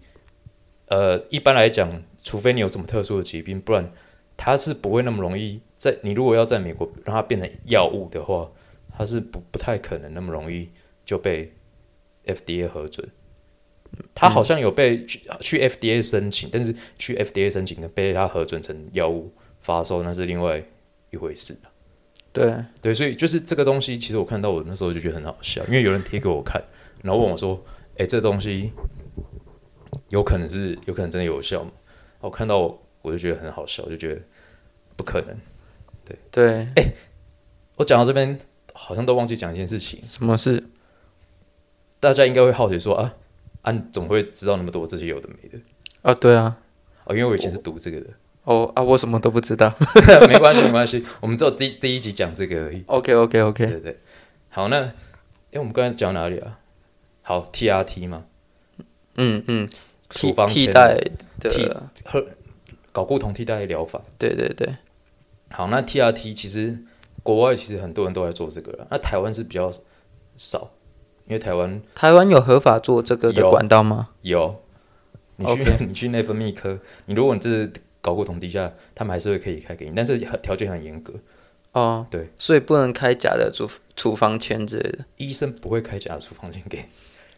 [0.93, 1.89] 呃，一般来讲，
[2.21, 3.89] 除非你有什么特殊的疾病，不然
[4.37, 8.47] 它是不会那么容易在你如果要在美国让它变成药物的话，
[8.95, 10.69] 它是不不太可能那么容易
[11.03, 11.51] 就被
[12.27, 13.09] FDA 核准。
[14.13, 20.63] 它好像有被去去 FDA 申请，但是去 FDA 申请跟被它核准成药物发售，那是另外
[21.09, 21.57] 一回事。
[22.31, 26.63] 对，对，所以就是这个东西，其实我看到我那时候就觉得很好笑，因为有人贴给我看，
[27.01, 27.59] 然后问我说
[27.97, 28.71] ：“哎、这东西
[30.13, 31.71] 有可能是有可能真的有效吗？”
[32.21, 34.21] 我看到我我就觉得很好笑，就觉得
[34.95, 35.35] 不可能。
[36.05, 36.93] 对对，哎，
[37.77, 38.39] 我讲到这边
[38.73, 40.63] 好像都忘记讲一件事情，什么事？
[41.99, 43.15] 大家应该会好奇说啊
[43.63, 45.57] 啊，你怎么会知道那么多这些有的没的？
[46.01, 46.57] 啊，对啊，
[47.05, 48.07] 哦，因为我以前是读这个的，
[48.43, 49.73] 哦啊，我什么都不知道。
[50.27, 52.83] 没关系没关系，我们只有第第一集讲这个而已。
[52.87, 53.99] OK OK OK，对对，
[54.49, 54.81] 好，那
[55.51, 56.59] 哎、我们刚才讲哪里啊？
[57.21, 58.25] 好，TRT 嘛，
[59.15, 59.77] 嗯嗯，替
[60.13, 60.97] 处方替代
[61.39, 61.69] 替
[62.05, 62.25] 和，
[62.93, 64.01] 睾固酮替代疗法。
[64.17, 64.67] 对对对，
[65.49, 66.77] 好，那 TRT 其实
[67.21, 69.71] 国外其实很多人都在做这个了，那台湾是比较
[70.37, 70.71] 少，
[71.25, 74.09] 因为台湾台湾有合法做这个的管道吗？
[74.21, 74.63] 有，
[75.37, 81.13] 你去 你去内分泌科，你如果你这是睾固酮低下，他们还是会可以开给你，但是很条件很严格，
[81.71, 85.05] 哦，对，所以不能开假的处处方签之类的。
[85.17, 86.83] 医生不会开假的处方签给你，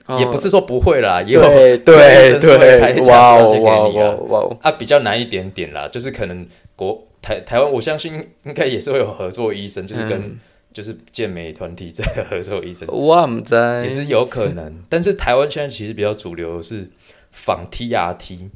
[0.08, 4.10] 哦也不是说不会啦，也有对有对 对，假哇哇哦你啊。
[4.28, 8.14] 哇哦，啊，比较难一点点啦，就是可能国台台湾，我相信
[8.44, 10.40] 应该也是会有合作医生，就是跟、嗯
[10.76, 14.84] 就是健美团体在 合作医生，我唔知，也是有可能。
[14.90, 16.92] 但是台湾现在其实比较主流的是
[17.32, 18.50] 仿 TRT，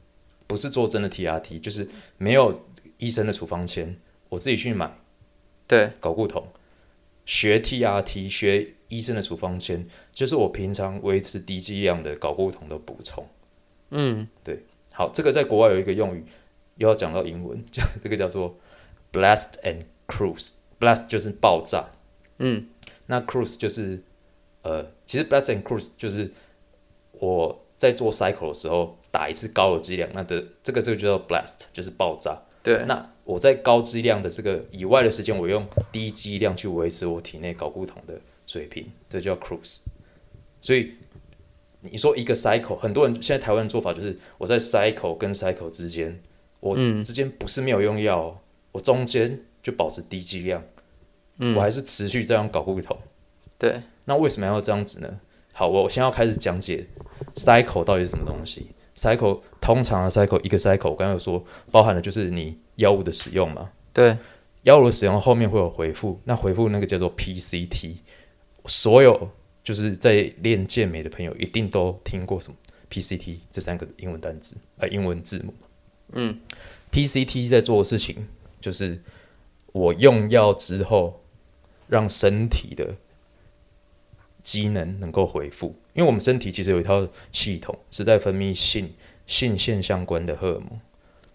[0.46, 2.54] 不是做真的 TRT，就是没有
[2.98, 3.96] 医生的处方签，
[4.28, 4.92] 我自己去买
[5.66, 6.44] 对搞不同，
[7.26, 13.26] 学 TRT，学医生的处方签，就是我平常维持低剂量的睾固酮的补充。
[13.92, 16.24] 嗯，对好，这个在国外有一个用语，
[16.76, 18.58] 又要讲到英文，就 这个叫做
[19.12, 20.56] blast and cruise。
[20.80, 21.90] blast 就是爆炸，
[22.38, 22.68] 嗯，
[23.08, 24.02] 那 cruise 就是
[24.62, 26.32] 呃，其实 blast and cruise 就是
[27.12, 32.42] 我在做 cycle 的时候打一次高的剂量，那的这个这个就叫 blast，就是爆炸。
[32.64, 39.82] 对，那我在高剂量的这个以外的时间，我用低剂量去维持我体内睾固酮的水平，这叫 cruise。
[40.60, 40.96] 所以
[41.82, 46.20] 你说一个 cycle，很多人现在台湾的做法就是我在 cycle 跟 cycle 之间，
[46.60, 48.38] 我嗯之间不是没有用药哦，
[48.72, 50.64] 我中间就保持低剂量，
[51.38, 52.98] 嗯我还是持续这样搞固酮。
[53.60, 55.20] 对，那为什么要这样子呢？
[55.54, 56.88] 好，我先要开始讲解
[57.36, 58.72] cycle 到底是什么东西。
[58.96, 64.18] cycle 通常的 cycle 一个 cycle，我刚刚有说包含的就是你药物的使用嘛，对，
[64.64, 67.98] 药物的使用后面会有回复，那回复那个叫做 PCT。
[68.70, 69.30] 所有
[69.64, 72.58] 就是在练健美的朋友一定都听过什么
[72.90, 75.54] PCT 这三个英文单词，呃，英文字母。
[76.14, 76.40] 嗯
[76.92, 78.28] ，PCT 在做的事情
[78.62, 79.02] 就是
[79.74, 81.22] 我用药之后，
[81.88, 82.96] 让身体的
[84.42, 88.94] 机能能够恢复，因为我们身体其实有一套系统是在分泌性
[89.28, 90.80] 性腺相关的荷尔蒙，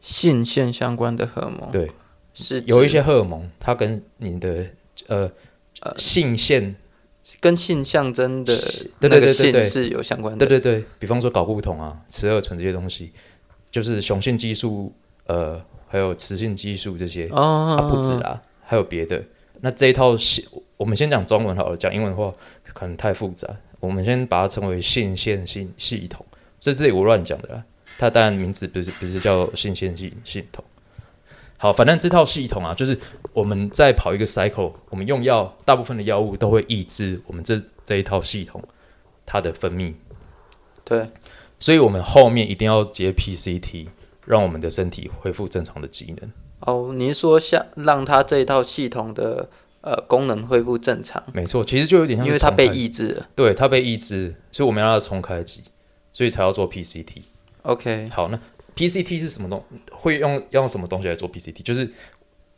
[0.01, 1.91] 性腺相关的荷尔蒙，对，
[2.33, 4.67] 是有一些荷尔蒙它跟你的
[5.07, 5.31] 呃
[5.81, 6.75] 呃性腺，
[7.41, 8.55] 跟性象征的
[9.01, 13.13] 对那个性是有相关的，对对对，比方说睾固酮啊、雌二醇这些东西，
[13.71, 14.93] 就是雄性激素，
[15.27, 19.23] 呃，还有雌性激素这些，哦，啊，不止啊，还有别的。
[19.61, 20.45] 那这一套性，
[20.77, 23.49] 我们先讲中文好了，讲英文的话可能太复杂。
[23.81, 26.25] 我们先把它称为性腺性系统，
[26.59, 27.65] 这这里我乱讲的啦。
[27.99, 30.65] 它当然名字不是不是叫性腺性系统。
[31.65, 32.95] 好，反正这套系统啊，就是
[33.33, 38.63] 我们在跑一个 cycle，我们用药，大部分的药物都会抑制我们这这一套系统
[39.25, 39.95] 它的分泌，
[40.85, 41.09] 对，
[41.59, 43.87] 所以我们后面一定要接 PCT，
[44.27, 46.31] 让我们的身体恢复正常的机能。
[46.61, 49.49] 哦，你是说像让它这一套系统的
[49.81, 53.27] 呃功能恢复正常，没错，其实就有点像因为它被抑制了。
[53.35, 55.63] 对，它被抑制，所以我们要让它重开机，
[56.13, 57.23] 所以才要做 PCT。
[57.63, 58.39] OK，好，那
[58.77, 59.65] PCT 是什么东？
[59.93, 61.63] 会用要用什么东西来做 PCT？
[61.63, 61.91] 就是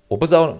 [0.09, 0.59] 我不知道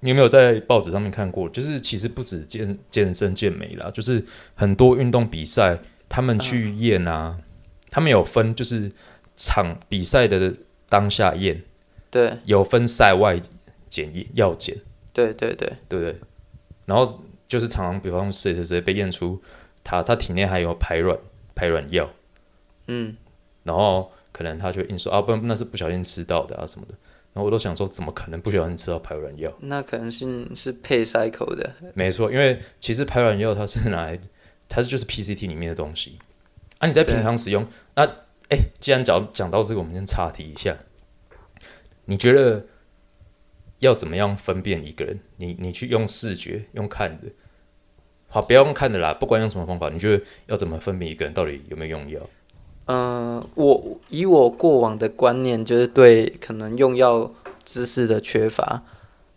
[0.00, 7.38] 你有没有在报纸上面看过，就是其实不止健健身健美啦，就是很多运动比赛，他们去验啊，
[7.90, 8.90] 他们有分就是
[9.34, 10.54] 场比赛的
[10.88, 11.62] 当下验，
[12.10, 13.40] 对有分赛外
[13.88, 14.76] 检验药检。
[15.12, 16.20] 对对对，对对？
[16.84, 19.40] 然后就是常常，比方谁谁谁被验出
[19.82, 21.18] 他他体内还有排卵
[21.54, 22.10] 排卵药，
[22.86, 23.16] 嗯，
[23.62, 26.94] 然后可能他就硬说啊，不那是不小心吃到的啊什么的。
[27.32, 29.50] 然后我都想说，怎么可能不小心吃到排卵药？
[29.60, 34.20] 那可能是是配 cycle 的，没错，因为其实排卵药它是拿来，
[34.68, 36.18] 它是就是 PCT 里面的东西
[36.76, 36.86] 啊。
[36.86, 38.04] 你在平常使用，那
[38.50, 40.76] 哎，既然讲讲到这个，我们先岔题一下。
[42.04, 42.66] 你觉得
[43.78, 45.18] 要怎么样分辨一个人？
[45.38, 47.28] 你你去用视觉用看的，
[48.28, 52.20] 好，不要用看的啦，不管用什么方法，你觉得要怎么分辨一个人到底有没有用药？
[52.86, 57.32] 嗯、我以我过往的观念，就是对可能用药
[57.64, 58.84] 知识的缺乏，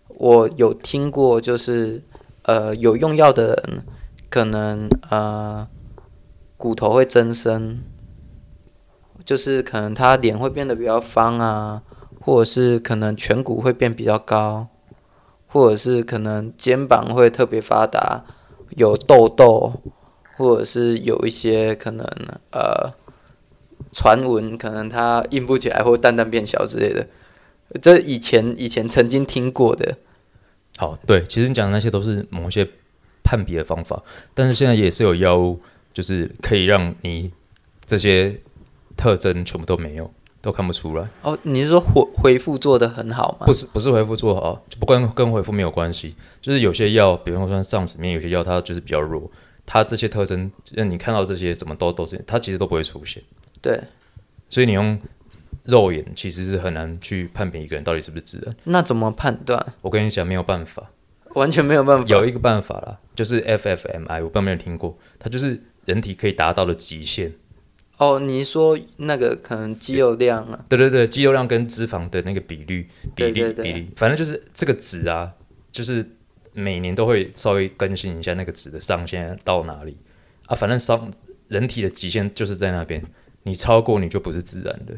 [0.08, 2.00] 我有听过，就是
[2.44, 3.84] 呃有用药的人，
[4.30, 5.68] 可能呃
[6.58, 7.80] 骨头会增生，
[9.26, 11.82] 就是可能他脸会变得比较方啊，
[12.22, 14.68] 或者是可能颧骨会变比较高，
[15.48, 18.24] 或者是可能肩膀会特别发达，
[18.78, 19.74] 有痘痘，
[20.38, 22.06] 或者是有一些可能
[22.52, 22.94] 呃。
[23.92, 27.08] 传闻可能它硬不起来或蛋蛋变小之类的，
[27.82, 29.98] 这以前以前曾经听过的，
[30.78, 32.68] 好，对，其实你讲的那些都是某些
[33.24, 34.02] 判别的方法，
[34.34, 35.60] 但是现在也是有药物，
[35.94, 37.32] 就是可以让你
[37.86, 38.40] 这些
[38.96, 41.08] 特征全部都没有，都看不出来。
[41.22, 43.54] 哦，你是说回回复做的很好吗不？
[43.54, 49.30] 是不是回复做好，就不跟跟回复没有关系，就是有些药，比方说像上里面有些药它就是比较弱，
[49.66, 53.22] 它这些特征，让你看到这些什么都都是它其实都不会出现，
[53.62, 53.82] 对，
[54.50, 55.00] 所以你用
[55.66, 58.56] 肉眼其实是很难去判别一个人到底是不是自然。
[58.64, 59.74] 那怎么判断？
[59.82, 60.92] 我跟你讲，没有办法，
[61.36, 62.06] 完全没有办法。
[62.08, 67.34] 有一个办法啦，就是 FFMI，我不知道有没有听过，它就是人体可以达到的极限。
[67.98, 75.34] 哦，你说那个可能肌肉量啊，对对对，肌肉量跟脂肪的那个比率比例对对对比例，反正就是这个值啊，
[75.70, 76.10] 就是
[76.54, 79.98] 每年都会稍微更新一下那个值的上限到哪里
[80.48, 81.12] 啊，反正上
[81.50, 83.04] 人体的极限就是在那边，
[83.44, 84.94] 你超过你就不是自然的。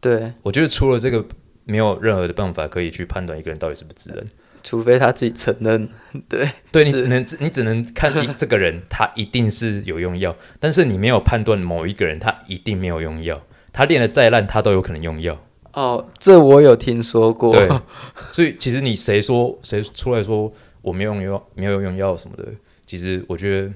[0.00, 1.24] 对，我觉得除了这个，
[1.64, 4.24] 没有任何的办法可以去判断一个人到底是不是自然。
[4.62, 5.88] 除非他自己承认，
[6.28, 13.40] 对，对你只能你只能看一 这个人，他一定是有用药，但是你没有判断某一个人他一定没有用药，
[13.72, 15.40] 他练的再烂，他都有可能用药。
[15.72, 17.68] 哦，这我有听说过，对，
[18.32, 22.44] 所以其实你谁说谁出来说我没有用药，没有用药什么的，
[22.84, 23.72] 其实我觉得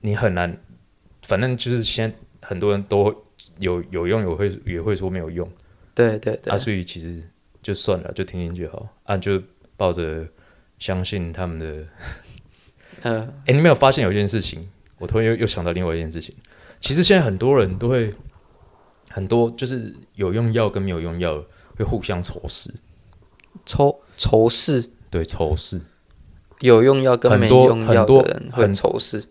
[0.00, 0.58] 你很难，
[1.28, 2.16] 反正就是现在
[2.48, 3.14] 很多人都
[3.58, 5.46] 有有用，有会也会说没有用
[5.94, 7.22] 对对对啊，，所以其实
[7.62, 9.42] 就算了，就听听就好啊，就
[9.76, 10.26] 抱着
[10.78, 11.84] 相信他们的。
[13.02, 14.66] 嗯， 哎、你没有发现有一件事情？
[14.98, 16.34] 我突然又又想到另外一件事情。
[16.80, 18.14] 其实现在很多人都会，
[19.10, 21.44] 很多就是有用药跟没有用药
[21.76, 22.72] 会互相仇视，
[23.66, 25.78] 仇仇视对仇视。
[26.60, 29.24] 有用药跟没用药的人会很仇视，有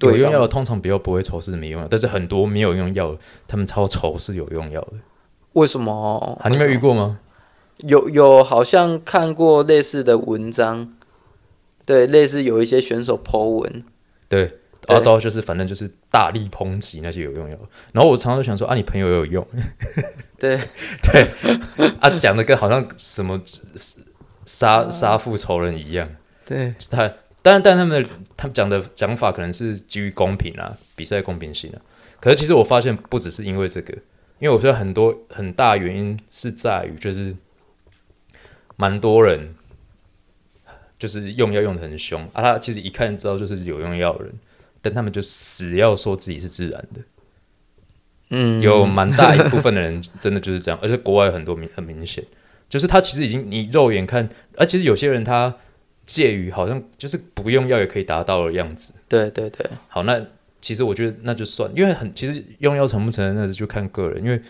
[0.00, 4.94] 对方用药的通常比较不会仇视没用药，但是很多没有用药的，他们超仇视有用药的。
[5.52, 6.38] 为什么？
[6.42, 7.20] 啊，你没有遇过吗？
[7.78, 10.94] 有有好像看过类似的文章，
[11.84, 13.84] 对，类似有一些选手 Po 文，
[14.28, 14.58] 对，对
[14.88, 17.56] 然后到就是反正就是大力抨击那些有用药，
[17.92, 19.46] 然后我常常就想说啊，你朋友也有用，
[20.38, 20.60] 对，
[22.00, 23.40] 啊，讲的跟好像什么
[24.44, 26.08] 杀杀父仇人一样。
[26.44, 27.10] 对，他
[27.42, 31.80] 当然，但他们的他们讲的讲法可能是基于公平啊，比赛公平性啊。
[32.20, 33.94] 可是其实我发现不只是因为这个，
[34.38, 37.34] 因为我觉得很多很大原因是在于就是
[38.76, 39.54] 蛮多人
[40.98, 44.34] 就是用药用的很凶啊，他其实一看就知道就是有用药的人，
[44.82, 47.00] 但他们就死要说自己是自然的。
[48.32, 52.22] 嗯，有蛮大一部分的人真的就是这样，而且国外很多明很明显，
[52.68, 55.56] 就是他其实已经你肉眼看，而其实有些人他
[56.10, 58.92] 介于好像就是不用药也可以达到的样子。
[59.08, 60.20] 对对对，好，那
[60.60, 64.42] 其实我觉得那就算，因为很其实用药承不承认那是就看个人，因为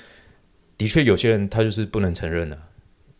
[0.78, 2.56] 的确有些人他就是不能承认啊，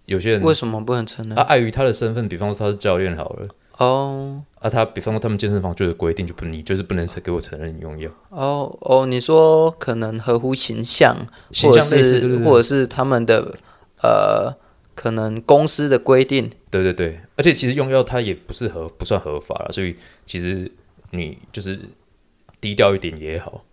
[0.07, 1.43] 有些人为什么不能承认他？
[1.43, 3.49] 碍于他的身份，比方说他是教练好了。
[3.77, 11.15] 哦啊，他比方说他们健身房就有规定，就不你就是不能给我承认你用药，哦哦，你说可能合乎形象，
[11.51, 13.55] 形或者是或者是他们的
[14.03, 14.55] 呃，
[15.01, 20.71] 可能公司的规定，对对对，而且其实用药它也不是合不算合法了，所以其实
[21.13, 21.81] 你就是
[22.61, 23.65] 低调一点也好。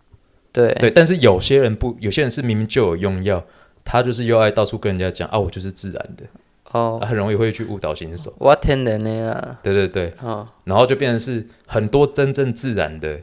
[0.50, 0.72] 对。
[0.80, 3.44] 对，但是有些人不，有些人是明明就有用药，
[3.84, 6.24] 他就是又爱到处跟人家讲啊，我就是自然的，
[6.72, 6.98] 哦。
[7.02, 8.34] 啊、，很容易会去误导新手。
[8.38, 13.20] 我天然的啊，对对对，哦，然后就变成是很多真正自然的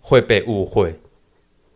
[0.00, 0.98] 会被误会，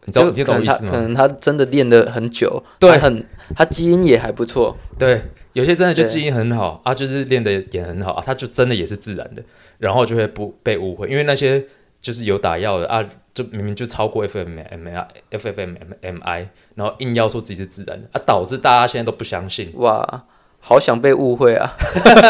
[0.06, 0.90] 你知道你懂我意思吗？
[0.90, 2.98] 可能他真的练了很久，对。
[2.98, 6.08] 很他基因也还不错，对，有些真的就对。
[6.08, 9.42] 基因很好啊，就是练的也很好啊，他就真的也是自然的，
[9.78, 11.64] 然后就会不被误会，因为那些
[12.00, 19.70] 就是有打药的啊，就明明就超过 FMMI FFMMI，然后硬要说自己是自然的啊，导致大家现在都不相信。
[19.74, 20.24] 哇，
[20.60, 21.72] 好想被误会啊，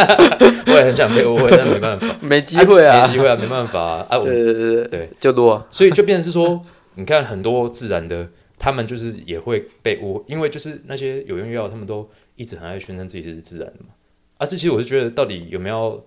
[0.66, 6.64] 我也很想被误会，但没办法， 没机会啊，没机会啊，没办法啊，啊我对对对对，就多，所以就变成是说，
[6.96, 12.08] 你看很多自然的，他们就是也会被误，因为就是那些有用药，他们都
[12.42, 13.90] 一直很爱宣称自己是自然的嘛。
[14.38, 16.04] 啊，这其实我是觉得，到底有没有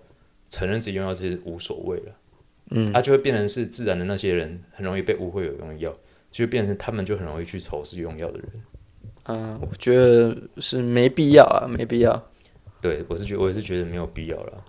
[0.50, 2.12] 承认自己用药，其实无所谓了。
[2.70, 5.90] 嗯啊，就会变成是自然的那些人很容易被误会有用药，
[6.30, 8.48] 就会变成他们就很容易去仇视用药的人。
[9.28, 12.30] 嗯，我觉得是没必要啊，没必要。
[12.80, 14.64] 对我是觉我也是觉得没有必要了。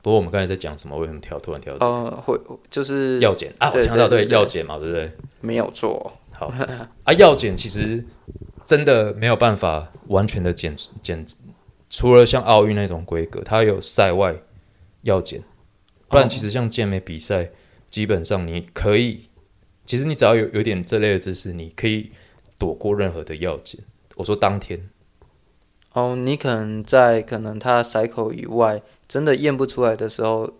[0.00, 0.96] 不过我们刚才在讲什么？
[0.98, 2.38] 为什么跳突然跳到哦，会
[2.70, 3.70] 就是药检啊？
[3.74, 5.10] 我强调对药检嘛，对不对？
[5.40, 6.46] 没有错，好
[7.04, 8.04] 啊，药检其实
[8.64, 11.24] 真的没有办法完全的检检，
[11.90, 14.36] 除了像奥运那种规格，它有赛外
[15.02, 15.42] 药检，
[16.08, 17.50] 不然哦其实像健美比赛，
[17.90, 19.28] 基本上你可以，
[19.84, 22.10] 其实你只要有有点这类的知识，你可以
[22.58, 23.80] 躲过任何的药检。
[24.16, 24.88] 我说当天，
[25.92, 30.52] 哦，你可能在可能他塞口以外，真的验不出来的时候，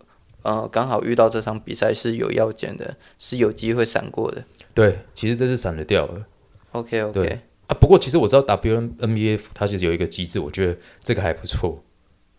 [0.43, 4.43] 呃，刚好遇到这场比赛是有药检的，是有机会闪过的。
[4.73, 6.25] 对，其实这是闪得掉了
[6.73, 7.75] OK 对 OK，啊。
[7.79, 11.83] 不过其实我知道 WNBF 它其实有一个机制，我觉得这个还不错，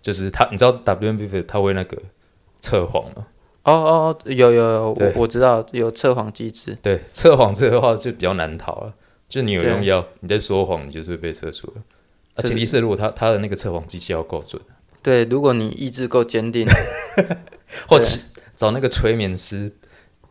[0.00, 1.96] 就是它你知道 WNBF 它会那个
[2.60, 3.26] 测谎吗？
[3.64, 6.78] 哦哦，有有有，我我知道有测谎机制。
[6.80, 8.94] 对，测谎这个话就比较难逃了。
[9.28, 11.82] 就你有对用药，你在说谎，你就是会被测出来。
[12.36, 14.62] 啊，就是前提是如果他他的那个测谎机器要够准，
[15.02, 16.64] 对，如果你意志够坚定，
[17.88, 18.06] 或者
[18.54, 19.72] 找那个催眠师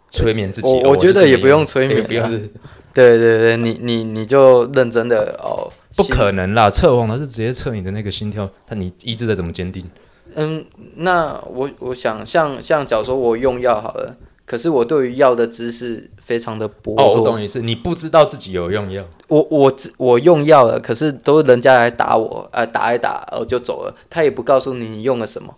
[0.10, 0.70] 催眠自己。
[0.70, 2.50] 哦我我觉得 也不用催眠啊不用是
[2.96, 9.86] 对对对，你你你就认真的哦，不可能啦，测谎他是直接测你的那个心跳，他你意志再怎么坚定？
[10.34, 10.66] 嗯，
[10.96, 14.16] 那我我想像像假如说我用药好了，
[14.46, 17.22] 可是我对于药的知识非常的薄弱哦，我。
[17.24, 25.54] 懂意思，你不知道自己有用药，我我知我用药了，可是都是人家来打我，呃，打一打我就走了，他也不告诉你你用了什么。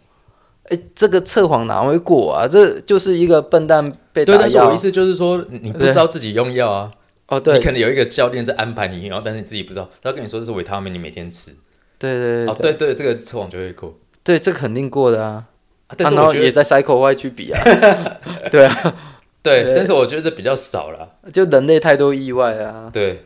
[0.69, 2.45] 哎，这个测谎哪会过啊？
[2.47, 4.77] 这就是一个笨蛋被打对，但是我药意。
[4.77, 6.91] 思就是说，你你不知道自己用药啊，
[7.27, 11.51] 哦，对你可能有一个教练在安排你，然后但是你自己不知道，他跟你说这是维他命，你每天吃，
[11.99, 13.97] 对对对哦，对对，这个测谎就会过。
[14.23, 15.45] 对，这肯定过的啊。
[15.87, 17.61] 啊但是也在 cycle 外去比啊，
[18.51, 18.95] 对啊，
[19.41, 21.07] 对，对但是我觉得这比较少了。
[21.31, 22.89] 就人类太多意外啊。
[22.91, 23.25] 对，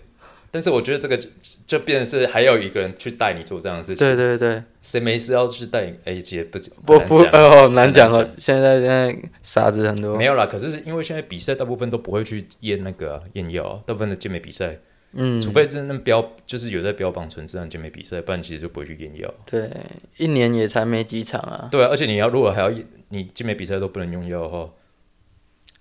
[0.53, 1.29] 但是我觉得这个就
[1.65, 4.05] 就变成是还有一个人去带你做这样的事情。
[4.05, 5.95] 对对对，谁没事要去带你？
[6.03, 8.29] 哎，姐不不不很难讲哦，难讲了。
[8.37, 10.25] 现在现在傻子很多没。
[10.25, 10.45] 有啦。
[10.45, 14.77] 可是因为现在比赛大部分都不会去验那个啊验药啊，大部分的健美比赛，
[15.13, 19.33] 嗯，除非真的标就是有在标榜纯自然健美比赛，不然其实就不会去验药。
[19.45, 19.69] 对，
[20.17, 21.69] 一年也才没几场啊。
[21.71, 24.69] 对啊，而且你要如果还要验你健美比赛都不能用药的话，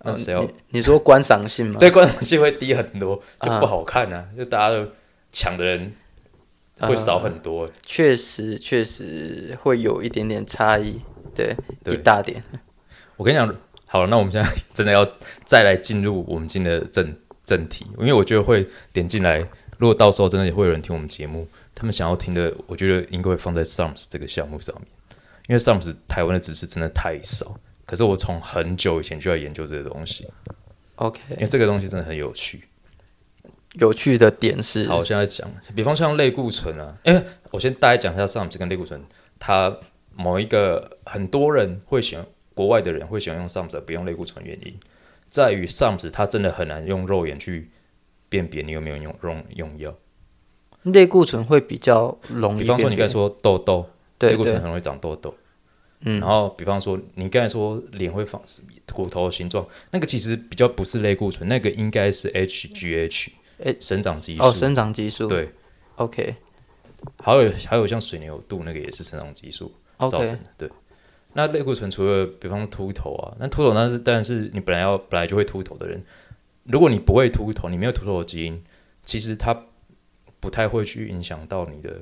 [0.03, 0.41] 那嗯谁要？
[0.41, 1.79] 你你说观赏性吗？
[1.79, 4.87] 对，观赏性会低很多，就啊不好看啊，就大家都
[5.31, 5.93] 抢的人
[6.79, 7.69] 会少很多。
[7.83, 10.99] 确实确实会有一点点差异，
[11.35, 12.43] 对，对一大点。
[13.17, 15.07] 我跟你讲，好了，那我们现在 真的要
[15.45, 19.39] 再来进入我们今天的正正题，因为我觉得会点进来，
[19.77, 24.87] 如果到时候真的也会有人听我们节目，他们想要听的，我觉得应该会放在 SUMS 这个项目上面，
[25.47, 27.55] 因为 SUMS 台湾的知识真的太少。
[27.91, 30.25] 可是我从很久以前就在研究这个东西
[30.95, 32.63] ，OK，因为这个东西真的很有趣。
[33.73, 39.03] 有趣的点是，好，我现在讲，比方像类固醇啊，因为我先大概讲一下 SUMS 跟类固醇，
[39.37, 39.77] 它
[40.15, 44.73] 某一个很多人会喜欢，国外的人会喜欢用 SUMS 不用类固醇，原因
[45.27, 47.69] 在于 SUMS 它真的很难用肉眼去
[48.29, 49.93] 辨别你有没有用用用药。
[50.83, 53.85] 类固醇会比较容易比方说你刚才说痘痘，
[54.17, 55.35] 对对，类固醇很容易长痘痘。
[56.01, 58.41] 嗯然后比方说你刚才说脸会放
[58.93, 63.29] 骨头的形状，那个其实比较不是类固醇，那个应该是 HGH，
[63.59, 64.43] 诶生长激素。
[64.43, 65.49] 哦，生长激素，对
[65.95, 66.35] ，，OK
[67.17, 70.39] 还有还有像水牛肚那个也是生长激素造成的。
[70.57, 70.69] 对，
[71.33, 76.03] 那类固醇除了比方说秃头啊，那秃头那是当然是你本来要本来就会秃头的人，
[76.63, 78.61] 如果你不会秃头，你没有秃头的基因，
[79.03, 79.65] 其实它
[80.39, 82.01] 不太会去影响到你的。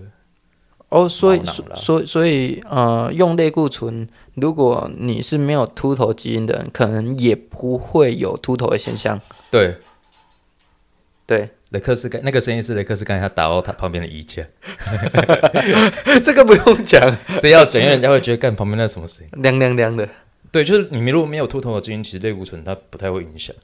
[0.90, 9.22] 哦，所以所所以所以呃，用类固醇，如果你是没有秃头基因的人，可能也不会有秃头的现象。
[9.52, 9.78] 对，
[11.28, 14.44] 对，雷克斯盖那个声音是雷克斯盖他打到他旁边的衣架，
[16.24, 19.44] 这个不用讲，这要讲，因为人家会觉得干旁边那什么声音。
[19.44, 20.10] 亮亮亮的。
[20.52, 23.56] 对，就是你如果没有秃头的基因，其实类固醇它不太会影响。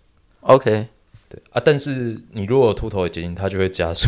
[0.41, 0.85] OK，
[1.27, 4.07] 对啊，但是你如果有秃头的基因，它就会加速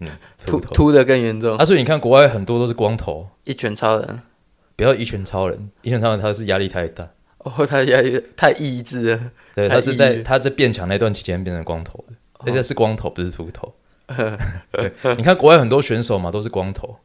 [0.00, 0.08] 嗯
[0.44, 1.56] 秃秃的更严重。
[1.56, 4.20] 啊，所以你看国外很多都是光头，一拳超人，
[4.76, 9.20] 不要一拳超人，一拳超人他是压力太大，哦，他压力太意志了。
[9.54, 12.44] 对，他是在他在变强那段期间变成光头的，哦。
[12.46, 13.72] 而且是光头，不是秃头。
[14.70, 16.96] 对，你看国外很多选手嘛都是光头，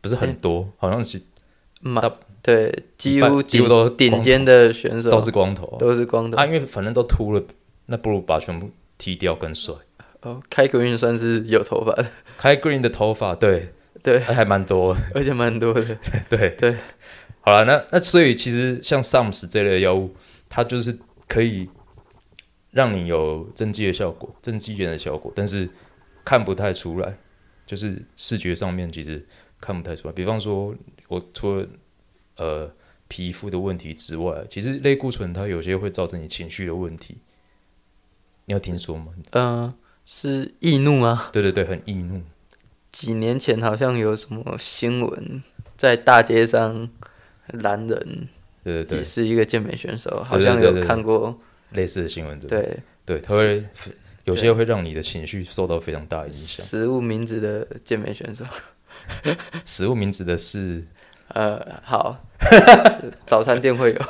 [0.00, 1.20] 不是很多，好像是
[1.80, 2.00] 嘛，
[2.42, 5.10] 对，几乎几乎都顶尖的选手。
[5.10, 5.76] 都是光头。
[5.78, 6.36] 都是光头。
[6.36, 7.42] 啊，因为反正都秃了，
[7.86, 9.74] 那不如把全部剃掉更帅。
[10.20, 12.06] 哦，开个运算是有头发的，
[12.36, 13.72] 开 green 的头发，对，
[14.02, 15.98] 对，还还蛮多，而且蛮多的。
[16.28, 16.76] 对对。
[17.40, 20.16] 好了，那那所以其实像 Sams 这类的药物，
[20.48, 21.68] 它就是可以
[22.70, 25.68] 让你有增肌的效果、增肌炎的效果，但是
[26.24, 27.18] 看不太出来，
[27.66, 29.26] 就是视觉上面其实
[29.60, 30.14] 看不太出来。
[30.14, 30.74] 比方说，
[31.08, 31.68] 我除了
[32.36, 32.74] 呃
[33.08, 37.18] 皮肤的问题之外，其实类固醇它有些会造成你情绪的问题。
[38.46, 39.12] 你有听说吗？
[39.32, 39.74] 嗯、
[40.06, 41.28] 是易怒吗？
[41.32, 42.20] 对对对，很易怒。
[42.92, 45.42] 几年前好像有什么新闻，
[45.76, 46.88] 在大街上
[47.48, 48.28] 拦人，
[48.62, 51.36] 对对对，也是一个健美选手，好像有看过。
[51.70, 52.60] 类似的新闻，对对
[53.04, 53.64] 对，对，它会
[54.24, 56.64] 有些会让你的情绪受到非常大的影响。
[56.64, 58.44] 食物名字的健美选手。
[59.64, 60.84] 食物名字的是
[61.28, 62.16] 呃，好，
[63.26, 64.02] 早餐店会有。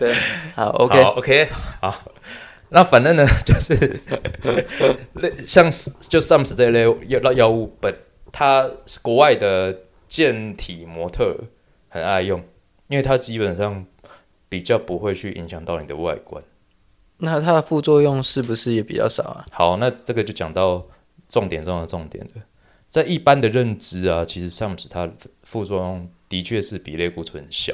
[0.00, 0.12] 对，
[0.54, 1.48] 好，OK，好 OK
[1.80, 2.12] 好，
[2.70, 3.74] 那反正呢， 就是
[5.14, 7.94] 类像就 SUMS 这类药药物本，
[8.32, 9.76] 它是国外的
[10.08, 11.36] 健体模特
[11.88, 12.42] 很爱用，
[12.88, 13.86] 因为它基本上
[14.48, 16.42] 比较不会去影响到你的外观。
[17.18, 19.46] 那它的副作用是不是也比较少啊？
[19.50, 20.86] 好，那这个就讲到
[21.28, 22.42] 重点中的重点了。
[22.88, 25.10] 在一般的认知啊，其实 SUMS 它
[25.42, 27.72] 副作用的确是比类固醇小，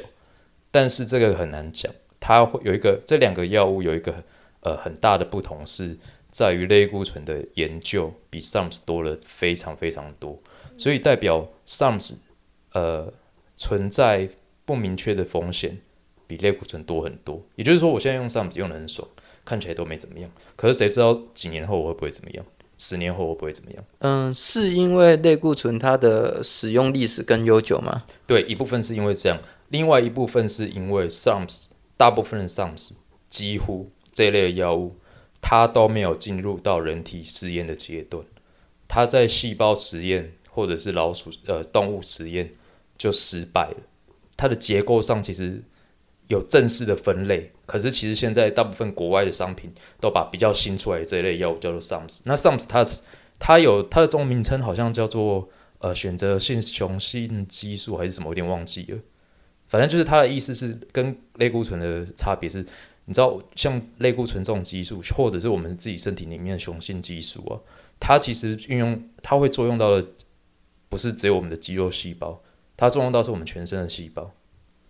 [0.71, 1.91] 但是这个很难讲。
[2.19, 4.23] 它会有一个这两个药物有一个
[4.63, 5.97] 呃很大的不同是
[6.31, 10.37] 在于类固醇的研究比 SAMS 多了非常非常多，
[10.77, 12.15] 所以代表 SAMS
[12.73, 13.13] 呃
[13.55, 14.27] 存在
[14.65, 15.77] 不明确的风险
[16.25, 17.45] 比类固醇多很多。
[17.55, 19.07] 也就是说，我现在用 SAMS 用的很爽，
[19.45, 20.31] 看起来都没怎么样。
[20.55, 22.45] 可是谁知道几年后我会不会怎么样？
[22.79, 23.83] 十年后我不会怎么样？
[23.99, 28.03] 嗯，是因为类固醇它的使用历史更悠久吗？
[28.25, 29.39] 对，一部分是因为这样，
[29.69, 32.93] 另外一部分是因为 SARMs 大部分的 SARMs
[33.29, 34.95] 几乎这一类的药物，
[35.41, 38.23] 它都没有进入到人体试验的阶段，
[38.87, 42.53] 它在细胞实验或者是老鼠呃动物实验
[42.97, 43.77] 就失败了。
[44.37, 45.61] 它的结构上其实
[46.27, 52.21] 有正式的分类，可是其实现在大部分国外的商品都把比较新出来的这一类药物叫做 SAMS。
[52.25, 52.85] 那 SAMS 它
[53.39, 55.49] 它有它的中文名称好像叫做
[55.79, 58.97] 呃选择性雄性激素还是什么，有点忘记了。
[59.67, 62.65] 反正就是它的意思是跟类固醇的差别是，
[63.05, 67.59] 你知道像类固醇这种激素，或者是我们自己身体里面的雄性激素啊，
[67.99, 70.07] 它其实运用它会作用到的
[70.87, 72.41] 不是只有我们的肌肉细胞，
[72.77, 74.31] 它作用到是我们全身的细胞。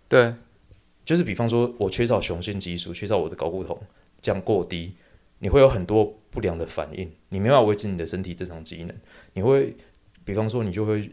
[0.08, 0.34] 对，
[1.04, 3.76] 就是比方说我缺少雄性激素，缺少我的睾固酮
[4.20, 4.94] 降过低，
[5.40, 8.94] 你会有很多不良的反应，你没办法维持你的身体正常机能，
[9.32, 9.74] 你会
[10.24, 11.10] 比方说你就会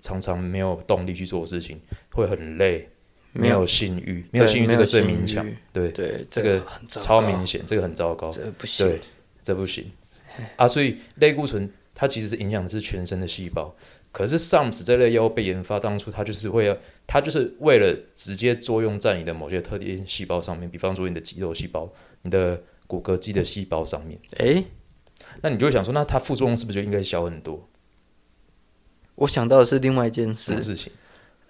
[0.00, 1.80] 常常没有动力去做事情，
[2.10, 2.88] 会很累。
[3.32, 9.00] 没有性欲，没有性欲这个最明显，对对，这个超明显，这个很糟糕，这不行，对，
[9.42, 9.90] 这不行
[10.56, 10.68] 啊！
[10.68, 13.74] 所以类固醇它其实是影响的是全身的细胞，
[14.10, 21.90] 可是 SARMs 这类药物被研发当初，它就是为了，它就是为了直接作用在你的某些特定细胞上面，比方说你的肌肉细胞、
[22.22, 24.18] 你的骨骼肌的细胞上面。
[24.38, 24.64] 诶，
[25.40, 27.68] 那你就会想说，那它副作用是不是就应该小很多？
[29.14, 30.92] 我想到的是另外一件事事情。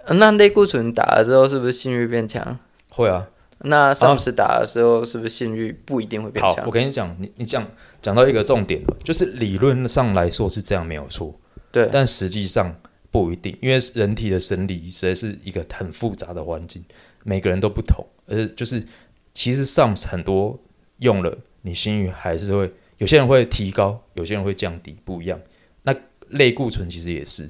[0.08, 2.58] 那类固醇打了之后，是不是性欲变强？
[2.90, 3.28] 会啊。
[3.64, 6.56] 那上次打的时候，是不是性欲不一定会变强？
[6.56, 7.64] 好，我跟你讲，你你讲
[8.00, 11.38] 讲到一个重点了，就是理论上来说是这样没有错，
[11.70, 12.74] 对，但实际上
[13.12, 16.84] 不一定，因为人体的生理实在是一个很复杂的环境，
[17.22, 18.84] 每个人都不同，而就是
[19.32, 20.58] 其实上很多
[20.98, 25.40] 用了，你性欲还是会有些人会提高，有些人会降低，不一样。
[25.84, 25.94] 那
[26.30, 27.48] 类固醇其实也是。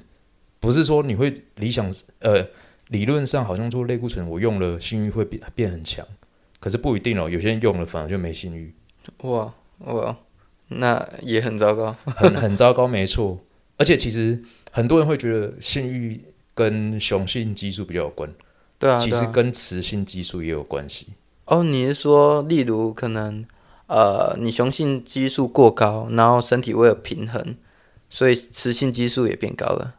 [0.62, 2.46] 不是说你会理想呃，
[2.86, 6.06] 理论上好像做类固醇，我用了性欲会变变很强，
[6.60, 7.28] 可是不一定哦。
[7.28, 8.72] 有些人用了反而就没性欲。
[9.22, 10.16] 哇哇，
[10.68, 13.40] 那也很糟糕，很很糟糕，没错。
[13.76, 14.40] 而且其实
[14.70, 16.20] 很多人会觉得性欲
[16.54, 18.32] 跟雄性激素比较有关，
[18.78, 21.08] 对啊，其实跟雌性激素也有关系。
[21.46, 23.44] 哦，你是说，例如可能
[23.88, 27.56] 呃，你雄性激素过高，然后身体为了平衡，
[28.08, 29.96] 所以雌性激素也变高了。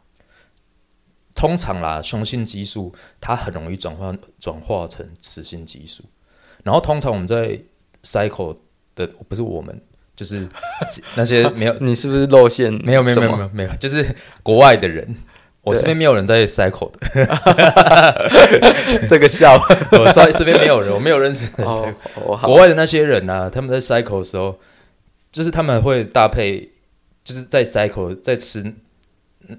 [1.34, 6.04] 通常啦，雄性激素它很容易转换转化成雌性激素，
[6.62, 7.58] 然后通常我们在
[8.04, 8.56] cycle
[8.94, 9.78] 的不是我们，
[10.14, 10.48] 就是
[11.16, 12.72] 那些没有 你是不是露馅？
[12.84, 14.14] 没有没有没有没有没有，就是
[14.44, 15.16] 国外的人，
[15.62, 16.98] 我这边没有人在 cycle 的，
[19.08, 19.60] 这个笑，
[19.92, 21.50] 我这这边没有人，我没有认识。
[22.42, 24.56] 国外的那些人呢，他们在 cycle 的时候，
[25.32, 26.70] 就是他们会搭配，
[27.24, 28.72] 就是在 cycle 在吃。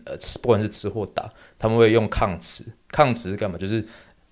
[0.06, 1.32] 呃，不管是吃或打，
[1.66, 2.64] 他们会用抗雌。
[2.90, 3.58] 抗雌是干嘛？
[3.58, 3.84] 就是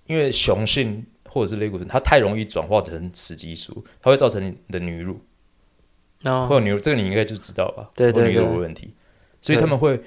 [0.06, 5.20] 因为雄性或者是类固醇，它太容易转化成雌激素，它会造成你的女乳，
[6.22, 7.90] 或者女乳，这个你应该就知道吧？
[7.96, 8.94] 对对对，女乳问题，
[9.42, 10.00] 所以他们会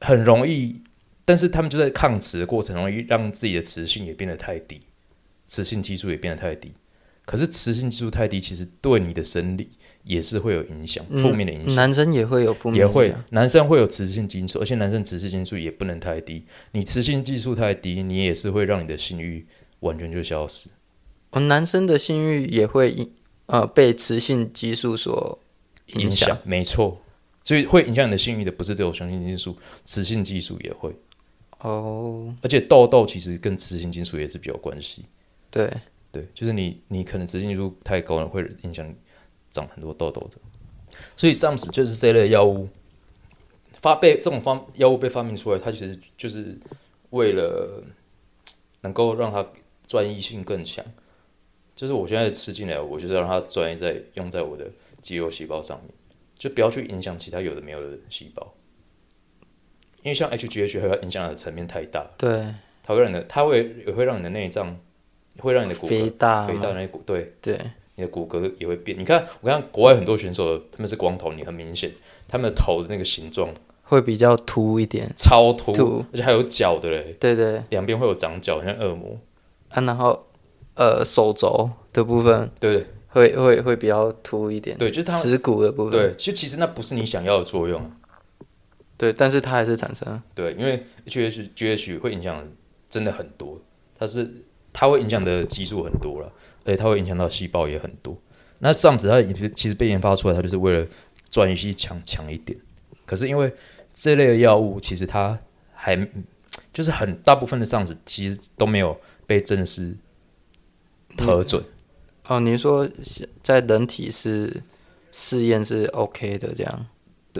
[0.00, 0.80] 很容易，
[1.24, 4.80] 但是他们就在抗雌的过程容易，让自己的雌性也变得太低，
[5.46, 6.72] 雌性激素也变得太低。
[7.24, 9.70] 可是雌性激素太低，其实对你的生理。
[10.04, 11.74] 也是会有影响，负面的影响。
[11.74, 16.44] 男生也会有负面，也会，男生会有雌性激素，而且男生雌性激素也不能太低。
[16.72, 19.46] 你雌性激素太低，你也是会让你的性欲
[19.80, 20.70] 完全就消失。
[21.30, 23.08] 哦，男生的性欲也会
[23.46, 25.38] 呃被雌性激素所
[25.96, 27.00] 影响，没错。
[27.44, 30.94] 所以会影响你的性欲的不是只有雄性激素，雌性激素也会。
[31.60, 35.04] 哦，而且痘痘其实跟雌性激素也是比较关系。
[35.50, 35.70] 对
[36.12, 38.94] 对，就是你你可能雌性激素太高了，会影响。
[39.50, 40.38] 长很多痘痘的，
[41.16, 42.68] 所以 SARMs 就是这类药物
[43.80, 46.58] 发被这种方药物被发明出来，它其实就是
[47.10, 47.82] 为了
[48.80, 49.46] 能够让它
[49.86, 50.84] 专一性更强。
[51.74, 54.68] 就是我现在吃进来，我就是要让它专一在用在我的
[55.00, 55.94] 肌肉细胞上面，
[56.34, 58.52] 就不要去影响其他有的没有的细胞。
[60.02, 64.76] 因为像 HGH 会影响的层面太大，对，它会让你的，它会也会让你的内脏，
[65.38, 67.60] 会让你的骨骼肥大，肥大那些骨，对对。
[67.98, 68.96] 你的骨骼也会变。
[68.96, 71.90] 你看，我看国外很多选手，他们是光头，你很明显，
[72.28, 77.16] 他们的头的那个形状会比较凸一点，超凸，而且还有角的嘞。
[77.18, 79.18] 对对，两边会有长角，像恶魔。
[79.70, 80.26] 啊，然后
[80.74, 84.78] 呃，手肘的部分，对对，会会会比较凸一点。
[84.78, 85.92] 对，就是耻骨的部分。
[85.92, 87.90] 对，其实其实那不是你想要的作用。
[88.96, 90.22] 对，但是它还是产生。
[90.34, 92.46] 对，因为 GH GH 会影响
[92.88, 93.60] 真的很多，
[93.98, 94.28] 它是
[94.72, 96.32] 它会影响的激素很多了。
[96.68, 98.14] 对，它会影响到细胞也很多，
[98.58, 100.86] 那 SARMS 它其实被研发出来，它就是为了
[101.30, 102.58] 转移性强强一点。
[103.06, 103.50] 可是因为
[103.94, 105.38] 这类的药物，其实它
[105.72, 105.96] 还
[106.70, 108.94] 就是很大部分的 SARMS 其实都没有
[109.26, 109.96] 被正式
[111.16, 111.64] 核准。
[112.26, 112.86] 哦，你说
[113.42, 114.62] 在人体是
[115.10, 116.86] 试验是 OK 的这样？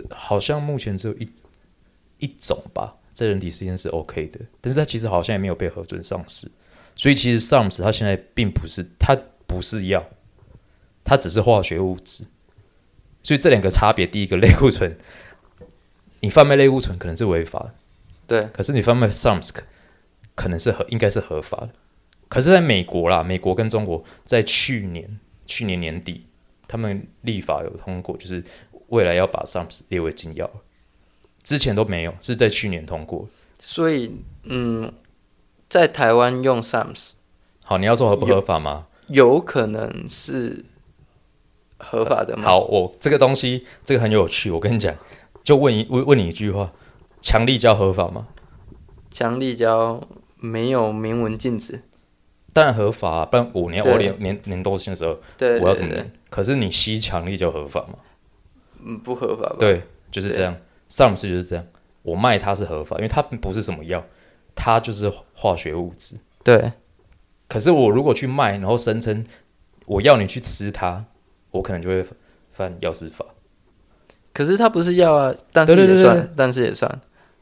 [0.09, 1.29] 好像目前只有一
[2.17, 6.49] 一种吧，在人体实验是 OK 的，但是它其实好像也没有被核准上市。
[6.99, 10.05] 所以其实 SARMS 它现在并不是它不是药，
[11.05, 12.25] 它只是化学物质。
[13.23, 14.97] 所以这两个差别，第一个类固醇，
[16.19, 17.73] 你贩卖类固醇可能是违法的，
[18.27, 18.49] 对。
[18.51, 19.63] 可是你贩卖 SARMS 可
[20.35, 21.69] 可能是合，应该是合法的。
[22.27, 26.25] 可是在美国啦，美国跟中国在去年去年年底，
[26.67, 28.43] 他们立法有通过，就是
[28.89, 30.51] 未来要把 SARMS 列为禁药，
[31.43, 33.29] 之前都没有，是在去年通过。
[33.57, 34.11] 所以，
[34.43, 34.91] 嗯，
[35.69, 37.11] 在台湾用 SARMS，
[37.63, 38.87] 好，你要说合不合法吗？
[39.07, 40.65] 有可能是
[41.77, 42.43] 合法的吗？
[42.43, 44.95] 好，我这个东西这个很有趣，我跟你讲，
[45.43, 46.71] 就问一问问你一句话：
[47.21, 48.27] 强力胶合法吗？
[49.11, 50.01] 强力胶
[50.37, 51.83] 没有明文禁止。
[52.51, 55.95] 当然合法，不然我年我年年年多性的时候，对我要怎么？
[56.31, 57.99] 可是你吸强力就合法吗？
[58.83, 59.55] 嗯，不合法吧？
[59.59, 60.55] 对，就是这样。
[60.87, 61.63] 上次就是这样，
[62.01, 64.03] 我卖它是合法，因为它不是什么药，
[64.55, 66.15] 它就是化学物质。
[66.43, 66.71] 对。
[67.47, 69.25] 可是我如果去卖，然后声称
[69.85, 71.05] 我要你去吃它，
[71.51, 72.05] 我可能就会
[72.51, 73.25] 犯药事法。
[74.33, 77.01] 可是它不是药啊，但是也算，但是也算。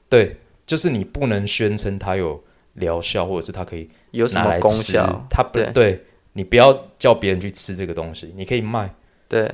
[0.10, 2.44] 对，就是你不能宣称它有。
[2.78, 5.26] 疗效，或者是它可以有什么功效？
[5.32, 6.00] 它不对，
[6.34, 8.94] 你不要叫别人去吃这个东西，你可以卖。
[9.28, 9.52] 对，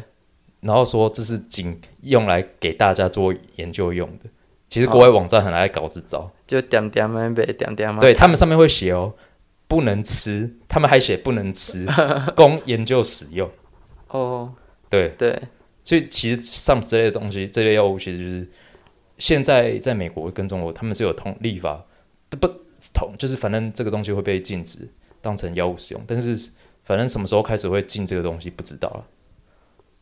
[0.60, 4.30] 然后说这是仅用来给大家做研究用的。
[4.74, 8.00] 其实国外网站很爱搞这招，就点点嘛，别点点嘛。
[8.00, 9.14] 对他们上面会写哦，
[9.68, 11.86] 不能吃，他们还写不能吃，
[12.36, 13.48] 供研究使用。
[14.08, 14.52] 哦，
[14.90, 15.40] 对对，
[15.84, 18.50] 所以其实上之类的东西，这类药物其实就是
[19.20, 21.86] 现在在美国跟中国，他们是有通立法
[22.30, 22.50] 不。
[22.94, 24.80] 同就是反正这个东西会被禁止
[25.22, 26.52] 当成药物使用，但是
[26.84, 29.06] 反正什么时候开始会禁这个东西不知道了。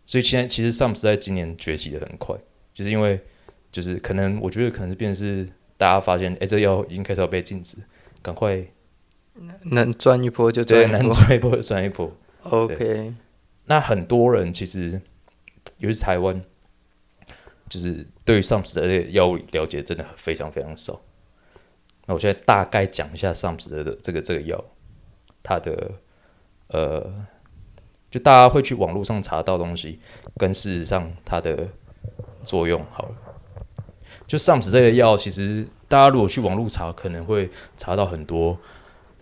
[0.03, 2.35] 所以现在其实 SARMS 在今年崛起的很快，
[2.73, 3.21] 就是因为
[3.71, 5.47] 就是可能我觉得可能是变是
[5.77, 7.77] 大家发现哎这药已经开始要被禁止，
[8.21, 8.63] 赶快
[9.63, 12.11] 能赚一波就对，能赚一波就赚一波。
[12.43, 13.13] OK，
[13.65, 15.01] 那很多人其实
[15.77, 16.41] 尤其是台湾，
[17.69, 20.99] 就是对于 SARMS 的药物了解真的非常非常少。
[22.07, 24.63] 那我现在大概讲一下 SARMS 的这个这个药，
[25.43, 25.91] 它的
[26.67, 27.25] 呃，
[28.09, 29.99] 就大家会去网络上查到东西，
[30.37, 31.69] 跟事实上它的
[32.43, 33.15] 作用好了。
[34.31, 38.57] 就 SAMS 这类药，其实大家如果去网络查，可能会查到很多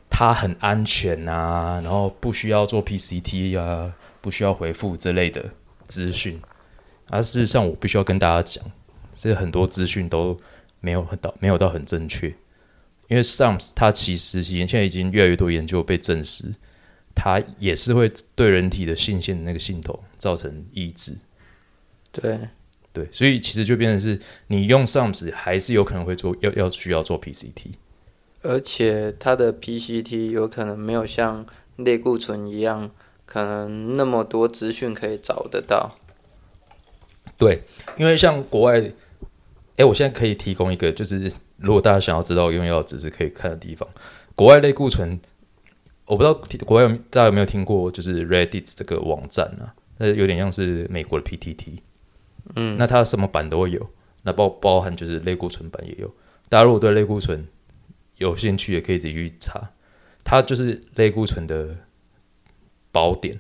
[0.08, 3.92] 它很安全啊，然后不需要做 PCT 啊，
[4.22, 5.44] 不需要回复之类的
[5.88, 6.40] 资讯。
[7.08, 8.64] 而事实上，我必须要跟大家讲，
[9.16, 10.40] 这很多资讯都
[10.80, 12.28] 没有到没有到很正确。
[13.08, 16.54] 因为 SAMS 它其实现在已经越来越多研究被证实，
[17.16, 21.18] 它也是会对人体的性腺那个系统造成抑制。
[22.12, 22.38] 对
[22.92, 27.74] 对，所以其实就变成是你用 SARMS 还是有可能会做要要需要做 PCT，
[28.42, 31.46] 而且它的 PCT 有可能没有像
[31.78, 32.90] 类固醇一样，
[33.26, 35.98] 可能那么多资讯可以找得到。
[37.38, 37.64] 对，
[37.98, 38.92] 因为像国外，
[39.78, 41.32] 哎，我现在可以提供一个就是。
[41.62, 43.86] 如果大家想要知道用药只是可以看的地方，
[44.34, 45.20] 国外类固醇，
[46.06, 46.34] 我不知道
[46.66, 51.80] 国外大家有没有听过，就是 Reddit 这个网站啊，那有点像是美国的 PTT，
[52.56, 53.90] 嗯，那它什么版都有，
[54.24, 56.14] 那包包含就是类固醇版也有。
[56.50, 57.48] 大家如果对类固醇
[58.18, 59.72] 有兴趣，也可以自己去查，
[60.24, 61.78] 它就是类固醇的
[62.92, 63.40] 宝典。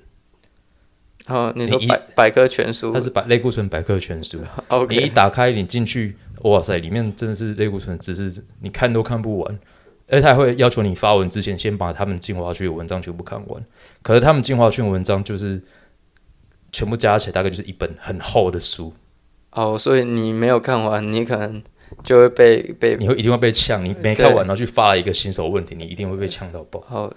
[1.27, 4.39] 哦，你说百百科全书，它是百类固醇百科全书。
[4.69, 6.15] OK，你一打开，你进去。
[6.43, 9.59] 哇塞，里面真的是类固醇，只是你看都看不完，
[10.07, 13.65] 而且他还会要求你发文之前先把他们进化区的文章全部看完。
[14.01, 15.61] 可是他们进化区的文章就是
[16.71, 18.93] 全部加起来大概就是一本很厚的书。
[19.51, 21.61] 哦，所以你没有看完，你可能
[22.03, 23.83] 就会被被你会一定会被呛。
[23.83, 26.79] 你没看完，然后去发了一个新手问题，你一定会被呛到爆。
[26.81, 27.13] 好，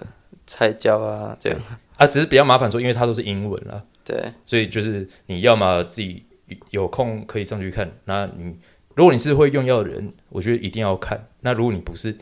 [0.46, 1.58] 菜椒啊这样
[1.96, 3.82] 啊，只是比较麻烦说，因为它都是英文啊。
[4.04, 6.24] 对，所以就是你要么自己
[6.70, 8.56] 有空可以上去看，那你。
[8.94, 11.26] 如果你是会用药的人，我觉得一定要看。
[11.40, 12.14] 那如果你不是，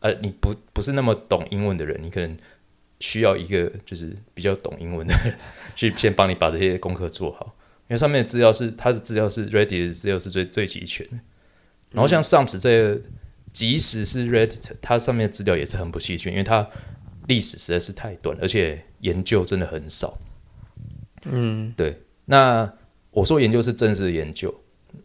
[0.00, 2.36] 呃，你不不是那么懂英文的人，你可能
[3.00, 5.34] 需要一个就是比较懂英文的人
[5.74, 7.56] 去先帮你把这些功课做好。
[7.88, 11.18] 因为上面的资料是它的资料是 Reddit 的资料是最最齐全的。
[11.90, 13.00] 然后像 SARMS 这个，
[13.52, 16.68] 即使是 Reddit，它上面的资料也是很不齐全，因为它
[17.26, 20.16] 历史实在是太短，而且研究真的很少。
[21.24, 22.00] 嗯，对。
[22.26, 22.72] 那
[23.10, 24.54] 我说研究是正式的研究，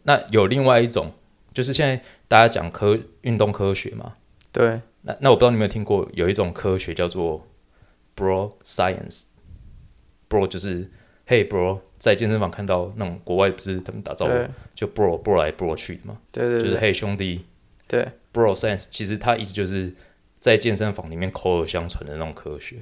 [0.04, 1.12] 那有另外一种，
[1.52, 4.14] 就是现在大家讲科运动科学嘛，
[4.52, 7.44] 对，那那我不知道你有没有听过，有一种科学叫做
[8.16, 10.90] bro science，bro 就是
[11.26, 14.32] hey bro，在健身房看到那种国外不是他们打招呼，
[14.74, 16.62] 就 bro bro 来 bro 去的嘛，就是对。
[16.62, 17.44] 就是，嘿兄弟
[17.86, 19.92] 对，bro science，其实它意思就是
[20.40, 22.76] 在健身房里面口耳相传的那种科学，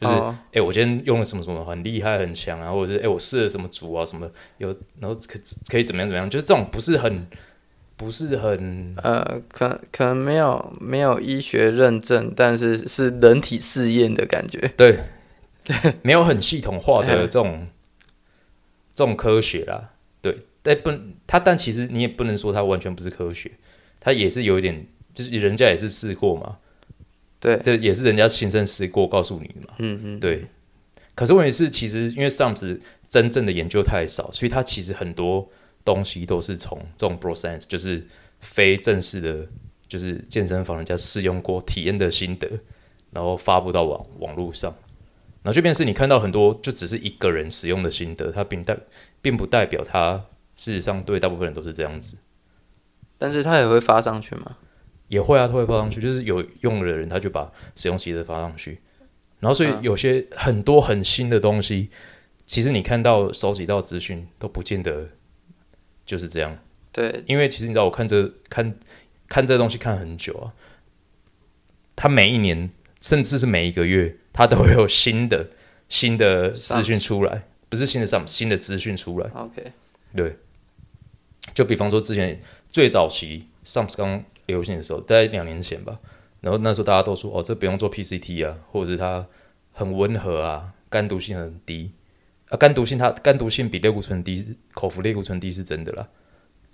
[0.00, 0.38] 就是哦。
[0.52, 4.68] 哎、我今天用了什么什么很厉害很强啊，或者是哎、我试了什么组啊什么有，
[4.98, 7.26] 然后可可以怎么样怎么样，就是这种不是很
[8.00, 14.72] 不是很呃，可可能没有没有医学认证，但是是人体试验的感觉。
[14.74, 15.00] 对，
[16.00, 17.68] 没有很系统化的嗯这种
[18.94, 19.90] 这种科学啦，
[20.22, 20.90] 对，但不
[21.26, 23.50] 它但其实你也不能说它完全不是科学，
[24.00, 26.56] 它也是有一点，就是人家也是试过嘛，
[27.38, 30.46] 对，这，也是人家亲身试过告诉你的嘛，嗯嗯，对。
[31.14, 35.46] 可是问题是，其实因为 SAMS 真正的研究太少，所以它其实很多
[35.84, 38.06] 东西都是从这种 Pro Science，就是
[38.40, 39.46] 非正式的，
[39.88, 42.48] 就是健身房人家试用过、体验的心得，
[43.10, 44.74] 然后发布到网网络上。
[45.42, 48.76] 然后就变成是你看到很多就只是一个人使用的心得，它并代
[49.22, 50.24] 并不代表它
[50.54, 52.16] 事实上对大部分人都是这样子。
[53.16, 54.56] 但是它也会发上去吗。
[55.08, 58.80] 也会啊，他会发上去，就是有用的人他就把使用心得发上去，
[59.40, 61.90] 然后所以嗯有些很多很新的东西，
[62.46, 65.08] 其实你看到收集到资讯都不见得
[66.10, 66.58] 就是这样，
[66.90, 68.74] 对，因为其实你知道我看这看
[69.28, 70.50] 看这东西看很久啊，
[71.94, 72.68] 他每一年
[73.00, 75.50] 甚至是每一个月，他都会有新的
[75.88, 79.70] 新的资讯出来，不是新的上新的资讯出来，OK，
[80.16, 80.36] 对，
[81.54, 86.00] 就比方说之前最早期 SAMS 刚流行的时候，大概两年前吧，
[86.40, 89.24] 然后那时候大家都说哦，这不用做 PCT 啊，或者是它
[89.70, 91.92] 很温和啊，肝毒性很低
[92.50, 96.08] 啊，肝毒性它肝毒性比类固醇低，口服类固醇低是真的啦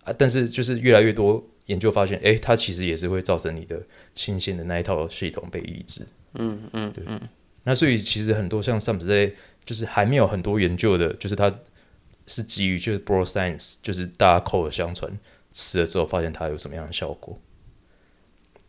[0.05, 3.81] 啊，但是就是越来越多研究发现，诶，它其实也是会造成你的
[4.15, 6.07] 新鲜的那一套系统被抑制。
[6.35, 7.21] 嗯嗯嗯，
[7.65, 11.53] 那所以其实很多像类，就是还没有很多研究的，就是它
[12.27, 15.19] 是基于就是 Bro Science，就是大家口耳相传，
[15.53, 17.39] 吃了之后发现它有什么样的效果。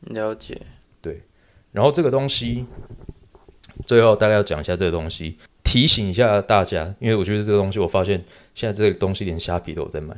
[0.01, 0.62] 了解。
[1.01, 1.22] 对
[1.72, 2.66] 然后这个东西，
[3.86, 5.38] 最后大概要讲一下这个东西，
[5.68, 8.24] 提醒一下大家，因为我觉得这个东西，我发现
[8.55, 10.15] 现在这个东西连虾皮都有在卖。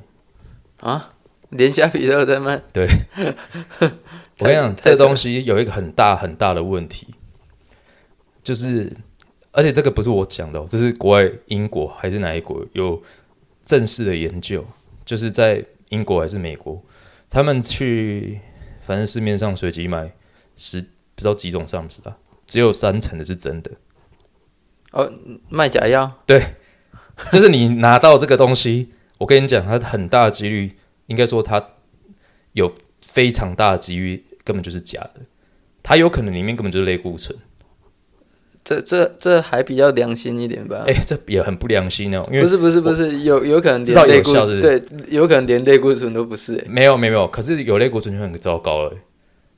[0.82, 1.14] 啊，
[1.50, 2.62] 连虾皮都有在卖。
[2.72, 2.88] 对
[4.38, 7.08] 我跟你讲，这个东西有一个很大很大的问题，
[8.43, 8.95] 就是，
[9.52, 13.02] 而且这个不是我讲的、哦，这是国外英国还是哪一国有
[13.66, 14.64] 正式的研究，
[15.04, 16.80] 就是在英国还是美国，
[17.28, 18.39] 他们去
[18.82, 20.10] 反正市面上随机买
[20.56, 23.72] 十不知道几种 SAMS 啊，只有三成的是真的，
[24.92, 25.12] 哦，
[25.50, 26.20] 卖假药。
[26.26, 26.42] 对
[27.32, 30.78] 就是你拿到这个东西， 我跟你讲，它很大的几率，
[31.08, 31.64] 应该说它
[32.54, 32.74] 有
[33.06, 35.22] 非常大的几率根本就是假的，
[35.84, 37.38] 它有可能里面根本就是类固醇。
[38.64, 40.84] 这这这还比较良心一点吧？
[40.86, 46.66] 哎、这也很不良心哦，因为不是不是不是，有有可能至少连类固有效是对，有可能连类固醇都不是、欸。
[46.68, 48.94] 没有没有没有，可是有类固醇就很糟糕了，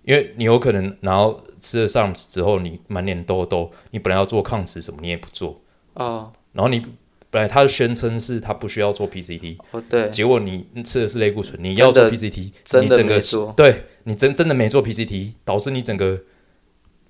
[0.04, 5.62] 因为你有可能然后吃了 SARS 之后，你满脸痘痘，你本来要做抗磁什么你也不做，
[5.94, 6.82] 哦然后你
[7.30, 16.20] 本来他宣称是他不需要做 PCT，哦，对，结果你吃的是类固醇，你要做 PCT，真的你整个没做对你真真的没做 PCT，导致你整个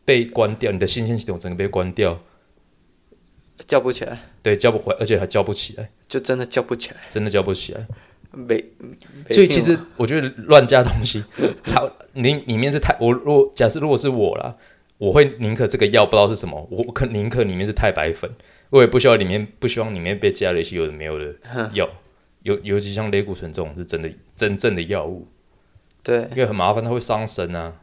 [0.05, 2.21] 被关掉，你的新鲜系统整个被关掉，
[3.65, 6.97] 叫不起来，对，叫不回，而且还叫不起来，就真的叫不起来。
[7.09, 7.87] 真的叫不起来。
[8.31, 11.23] 没，没所以其实我觉得乱加东西，
[11.63, 14.55] 它里里面是太我如果假设如果是我啦，
[14.97, 18.29] 我会宁可这个药不知道是什么，我可宁可里面是太白粉，
[18.69, 21.35] 我也不需要里面不希望里面被加了一些有的没有的
[21.73, 21.89] 药，
[22.43, 25.27] 尤尤其像类固醇这种是真的真正的药物，
[26.03, 27.73] 对，因为很麻烦，它会伤身啊，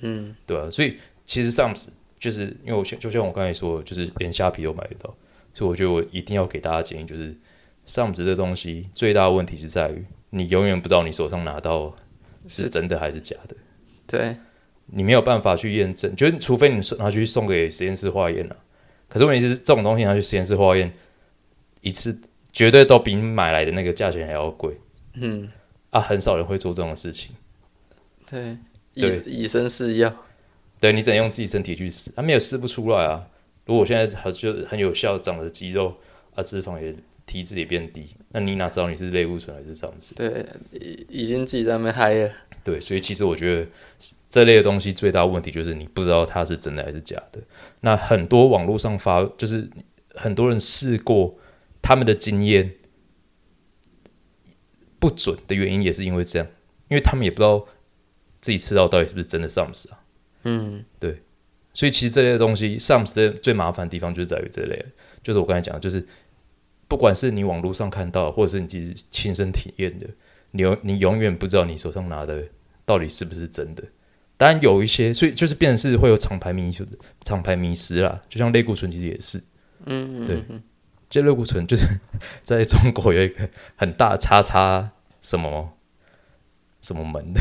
[0.00, 1.88] 嗯，对啊，所以其实 SAMS
[2.18, 5.14] 就是因为我像就像我刚才说的，就是连虾皮都买得到，
[5.52, 7.34] 所以我觉得我一定要给大家建议，就是
[7.86, 11.94] SAMS 这东西最大的问题是在于你永远不知道你手上拿到
[12.48, 13.56] 是是真的还是假的，
[14.06, 14.36] 对，
[14.86, 18.56] 你没有办法去验证，就是除非你拿去送给实验室化验了、
[19.08, 20.92] 可是问题是这种东西拿去实验室化验
[21.80, 22.18] 一次，
[22.52, 24.76] 绝对都比你买来的那个价钱还要贵
[25.14, 25.50] 嗯，
[25.90, 27.30] 啊，很少人会做这种事情。
[28.30, 28.56] 对，
[28.94, 30.14] 以以身试药。
[30.80, 33.24] 对你只能用自己身体去试，他、没有试不出来啊。
[33.64, 35.94] 如果我现在好就很有效，长了肌肉
[36.34, 36.92] 啊，脂肪也
[37.32, 40.14] 体脂也变低，那你哪知道你是类固醇还是上司？
[40.14, 42.30] 对，已已经自己在那边嗨了。
[42.62, 43.66] 对，所以其实我觉得
[44.30, 47.40] 这类的东西最大问题就是你不知道它是真的还是假的。
[47.80, 49.68] 那很多网络上发，就是
[50.14, 51.36] 很多人试过
[51.80, 52.70] 他们的经验
[55.00, 56.46] 不准的原因也是因为这样，
[56.88, 57.66] 因为他们也不知道
[58.40, 59.98] 自己吃到到底是不是真的 SARS 啊。
[60.44, 61.22] 嗯，对
[61.72, 64.84] 所以其实这类东西，SARS 的最麻烦的地方就是在于这类，
[65.22, 66.04] 就是我刚才讲的，就是
[66.92, 70.06] 不管是你网络上看到，或者是你自己亲身体验的，
[70.50, 72.44] 你永你永远不知道你手上拿的
[72.84, 73.82] 到底是不是真的。
[74.36, 76.86] 当然有一些，所以就是变成是会有厂牌迷失，
[77.24, 78.20] 厂牌迷失啦。
[78.28, 79.38] 就像类固醇其实也是，
[79.86, 80.44] 嗯嗯，对
[81.08, 81.86] 这类固醇就是
[82.42, 84.90] 在中国有一个很大叉叉
[85.22, 85.72] 什么
[86.82, 87.40] 什么门的，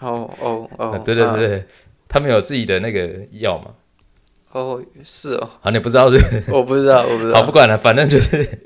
[0.00, 1.66] 哦哦哦， 对对对，
[2.08, 3.74] 他们有自己的那个药嘛。
[4.58, 6.18] 哦，是哦，好，你不知道是？
[6.52, 7.40] 我不知道，我不知道。
[7.40, 8.58] 好，不，管了，反正就是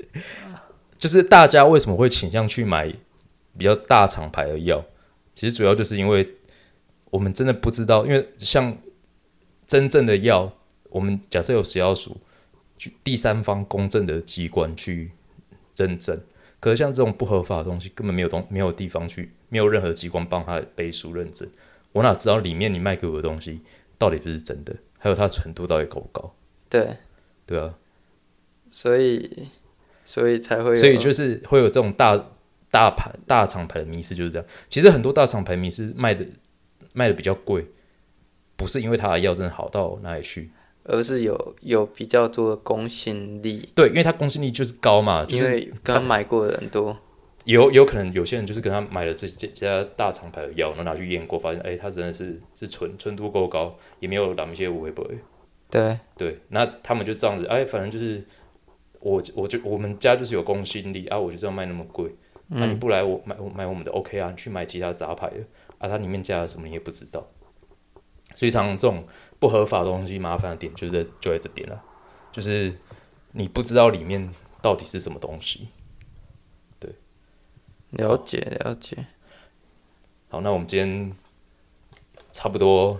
[0.97, 2.93] 就是大家为什么会倾向去买
[3.57, 4.83] 比较大厂牌的药，
[5.35, 6.35] 其实主要就是因为
[7.09, 8.77] 我们真的不知道，因为像
[9.67, 10.51] 真正的药，
[10.89, 12.17] 我们假设有食药署
[12.77, 15.11] 去第三方公正的机关去
[15.75, 16.19] 认证，
[16.59, 21.47] 可是像这种不合法的东西，根本没有东没有地方去，没有任何机关帮他背书认证，
[21.91, 23.61] 我哪知道里面你卖给我的东西
[23.97, 26.33] 到底是不是真的，还有它纯度到底高不高，
[26.69, 26.95] 对，
[27.45, 27.75] 对啊。
[28.69, 29.49] 所以
[30.05, 32.15] 所以才会有，所以就是会有这种大
[32.71, 34.47] 大牌大厂牌的迷失就是这样。
[34.69, 36.25] 其实很多大厂牌迷失卖的
[36.93, 37.67] 卖的比较贵，
[38.55, 40.49] 不是因为它的药真的好到哪里去，
[40.85, 46.97] 而是有有比较多的公信力，对，因为它公信力就是高嘛，就是因为刚刚买过的人多，
[47.45, 55.17] 有有可能有些人就是跟他买了这这这家大厂牌的药，然后拿去验过，发现哎，它真的是是纯纯度够高，也没有染一些无微不微。
[55.69, 58.23] 对，对，那他们就这样子，哎，反正就是
[58.99, 62.15] 我我就我们家就是有公信力啊，我就要卖那么贵，
[62.47, 65.37] 那、你不来我买我买我们的 OK 啊，你去买其他杂牌的
[65.79, 67.27] 啊，它里面加了什么你也不知道，
[68.35, 69.03] 所以常常这种
[69.39, 71.83] 不合法的东西麻烦的点就在就在这边了，
[72.31, 72.73] 就是
[73.31, 75.67] 你不知道里面到底是什么东西。
[77.93, 79.05] 了解了解，
[80.29, 81.11] 好，那我们今天
[82.31, 82.99] 差不多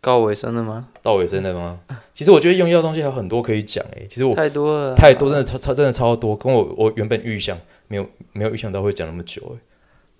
[0.00, 0.88] 到尾声了吗？
[1.02, 1.80] 到尾声了吗？
[2.14, 7.56] 其实我觉得用药东西还有很多可以讲诶、其实我太多了，太多，真的超超真的超多，跟我我原本预想
[7.88, 9.58] 没有没有预想到会讲那么久诶、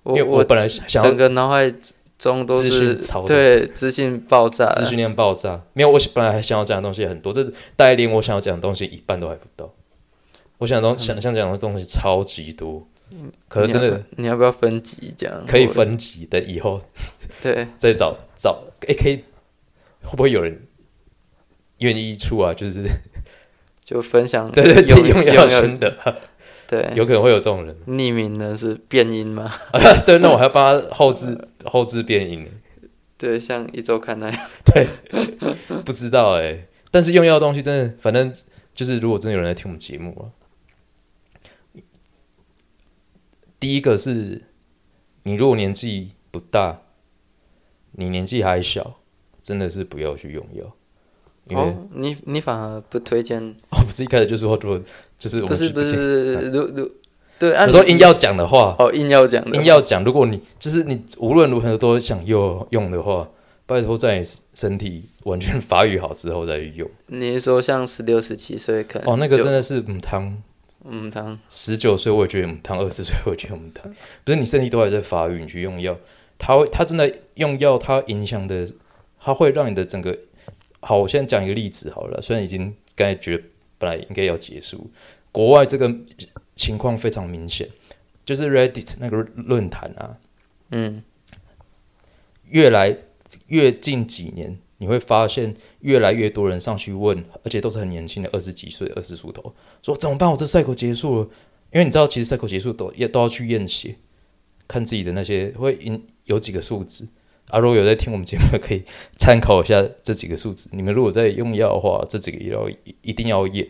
[0.04, 1.72] 我因为我本来想整个脑海
[2.18, 2.94] 中都是
[3.26, 7.42] 对资讯爆炸，资讯量爆炸，没有我本来还想要讲的东西很多，这
[7.74, 9.68] 大概连我想要讲的东西一半都还不到。
[10.58, 12.86] 我想东想想讲的东西超级多，
[13.48, 15.44] 可是真的你要不要分级这样？
[15.46, 16.80] 可以分级的，以后
[17.42, 19.24] 对， 再找找，诶，可以
[20.02, 20.66] 会不会有人
[21.78, 22.52] 愿意出啊？
[22.54, 22.84] 就是
[23.84, 25.94] 就分享对对，自己用药用心得，
[26.68, 27.76] 对，有可能会有这种人。
[27.86, 29.52] 匿名的是变音吗？
[30.06, 32.48] 对，那我还要帮他后置后置变音，
[33.18, 34.88] 对，像一周刊那样，对
[35.84, 38.32] 不知道哎、但是用药的东西真的，反正
[38.74, 40.24] 就是如果真的有人来听我们节目啊，
[43.62, 44.42] 第一个是
[45.22, 46.80] 你如果年纪不大，
[47.92, 48.96] 你年纪还小，
[49.40, 50.64] 真的是不要去用药，
[51.48, 53.40] 因为、哦，你你反而不推荐？
[53.70, 54.82] 哦，不是一开始就说如果
[55.16, 56.92] 就是我们不是不是不是，如如
[57.38, 63.28] 对，按有时候硬要讲的话，哦硬要讲硬要讲，如果你就是你无论如何都想用用的话，
[63.66, 66.90] 拜托在身体完全发育好之后再去用。
[67.06, 70.36] 你是说像十六十七岁可能哦，那个真的是母汤，
[70.84, 73.92] 嗯汤十九岁我也觉得母汤，二十岁我也觉得母汤。
[74.24, 75.96] 不是你身体都还在发育，你去用药，
[76.38, 78.66] 它会它真的用药，它影响的，
[79.20, 80.18] 它会让你的整个。
[80.80, 83.44] 好，我现在讲一个例子好了，虽然已经刚才觉得
[83.78, 84.90] 本来应该要结束，
[85.30, 85.94] 国外这个
[86.56, 87.68] 情况非常明显，
[88.24, 90.18] 就是 Reddit 那个论坛啊，
[90.70, 91.04] 嗯
[92.48, 92.96] 越来
[93.46, 100.28] 越近几年，你会发现越来越多人上去问，而且都是很年轻的，二十几岁、二十出头，说怎么办？
[100.28, 101.28] 我这赛口结束了，
[101.72, 103.94] 因为你知道，其实赛口结束都也都要去验血，
[104.66, 107.06] 看自己的那些会引有几个数字。
[107.46, 108.82] 啊，如果有在听我们节目，可以
[109.16, 110.68] 参考一下这几个数字。
[110.72, 113.68] 你们如果在用药的话，这几个要一一定要验。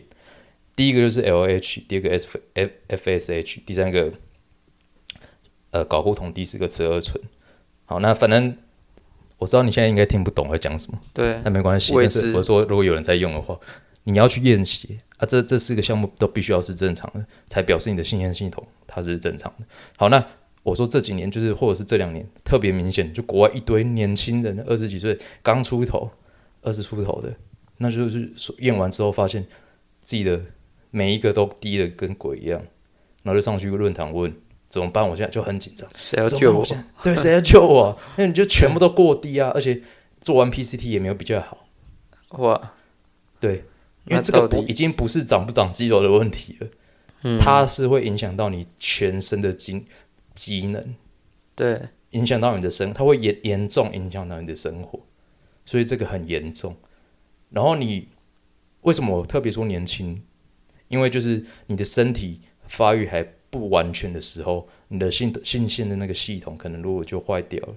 [0.75, 4.11] 第一个就是 LH，第二个 F F FSH，第三个
[5.69, 7.23] 呃睾固酮，第四个雌二醇。
[7.85, 8.57] 好，那反正
[9.37, 11.87] 我知道你现在应该听不懂我在讲什么，对那没关系。
[11.87, 13.59] 是但是我说，如果有人在用的话，
[14.05, 19.65] 你要去验血啊，这这四个项目都必须要是正常的，才表示你的信任系统它是正常的。
[19.97, 20.25] 好，那
[20.61, 26.09] 我说这几年就是或者是这两年特别明显，就国外一堆年轻人，二十几岁刚出头，
[26.61, 27.33] 二十出头的，
[27.77, 29.45] 那就是说验完之后发现
[30.01, 30.39] 自己的
[30.91, 32.61] 每一个都低的跟鬼一样，
[33.23, 34.33] 然后就上去论坛问
[34.73, 35.87] 怎么办，我现在就很紧张。
[35.93, 36.65] 谁要救我？
[37.03, 37.95] 对，谁要救我？
[38.17, 39.79] 那你就全部都过低啊，而且
[40.19, 41.67] 做完 PCT 也没有比较好。
[42.39, 42.73] 哇，
[43.39, 43.65] 对，
[44.05, 46.67] 因为这个不已经不是长不长肌肉的问题了，
[47.21, 49.85] 嗯，它是会影响到你全身的机
[50.33, 50.95] 机能，
[51.53, 54.99] 对，影响到你的生，它会严严重影响到你的生活，
[55.65, 56.75] 所以这个很严重。
[57.51, 58.07] 然后你
[58.81, 60.23] 为什么我特别说年轻？
[60.87, 67.75] 因为就是你的身体发育还不完全的时候，你的性性腺的那个系统可能如果就坏掉了，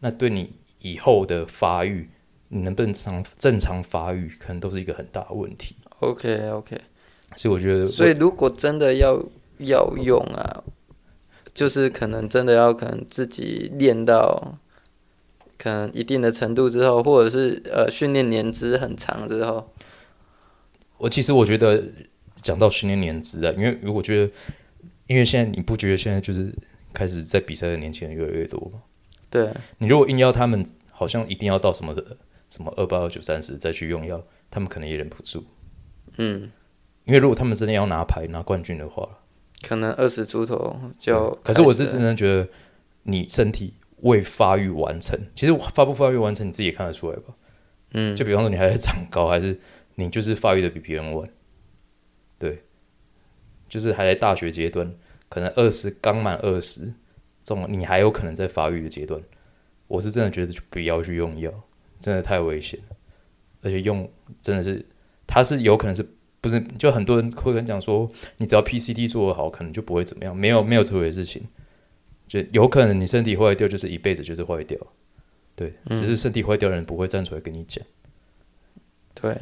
[0.00, 0.50] 那对你
[0.80, 2.08] 以后的发育，
[2.48, 5.76] 你能不能正常正常发育，可能都是一个很大的问题。
[6.00, 6.80] OK OK，
[7.36, 9.22] 所以我觉得我，所以如果真的要
[9.58, 10.64] 要用啊，
[11.52, 14.58] 就是可能真的要可能自己练到
[15.58, 19.70] 可能一定的程度之后，或者是呃训练年资很长之后，
[20.96, 21.84] 我其实我觉得
[22.36, 24.32] 讲到训练年资啊，因为我觉得，
[25.06, 26.54] 因为现在你不觉得现在就是
[26.92, 28.82] 开始在比赛的年轻人越来越多吗？
[29.30, 31.94] 对，你如果硬要他们好像一定要到什么
[32.50, 35.44] 什么二八二九三十再去用药，他们可能也忍不住。
[36.18, 36.50] 嗯，
[37.04, 39.08] 因为如果他们真的要拿牌拿冠军的话，
[39.62, 42.46] 可能二十出头就可是我是真的觉得
[43.04, 47.34] 你身体未发育完成，其实发不发育完成你自己也看得出来吧？
[47.94, 49.58] 嗯，就比方说你还在长高，还是
[49.94, 51.28] 你就是发育的比别人晚，
[52.38, 52.62] 对，
[53.72, 54.94] 就是还在大学阶段，
[55.30, 56.92] 可能二十刚满二十，
[57.42, 59.18] 这种你还有可能在发育的阶段，
[59.88, 61.50] 我是真的觉得就不要去用药，
[61.98, 62.96] 真的太危险了，
[63.62, 64.06] 而且用
[64.42, 64.84] 真的是
[65.26, 66.06] 它是有可能是
[66.42, 71.42] 不是就很多人会跟你讲说，你只要 PCT 做得好，可能就不会怎么样，没有没有这回事情，
[72.28, 74.78] 就有可能你身体坏掉就是一辈子就是坏掉，
[75.56, 77.82] 对，只是身体坏掉的人不会站出来跟你讲。
[79.14, 79.34] 对，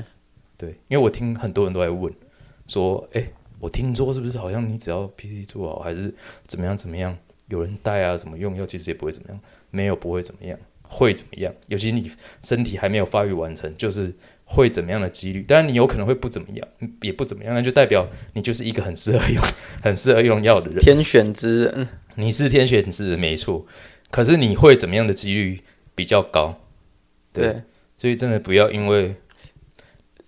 [0.57, 2.13] 对，因为我听很多人都在问
[2.69, 6.13] 说，哎、我听说是不是好像你只要 PT 做好，还是
[6.47, 7.17] 怎么样怎么样，
[7.49, 9.41] 有人带啊，怎么用药，其实也不会怎么样，
[9.71, 11.55] 没有不会怎么样，会怎么样？
[11.69, 12.11] 尤其你
[12.43, 14.13] 身体还没有发育完成，就是
[14.45, 15.43] 会怎么样的几率？
[15.43, 16.67] 当然你有可能会不怎么样，
[17.03, 19.43] 也不怎么样，那就代表你就是一个很适合用、
[19.83, 23.67] 很适合用药的人，天选之人，你是天选之人没错，
[24.11, 25.63] 可是你会怎么样的几率
[25.95, 26.59] 比较高？
[27.33, 27.63] 对对，
[27.99, 29.15] 所以真的不要因为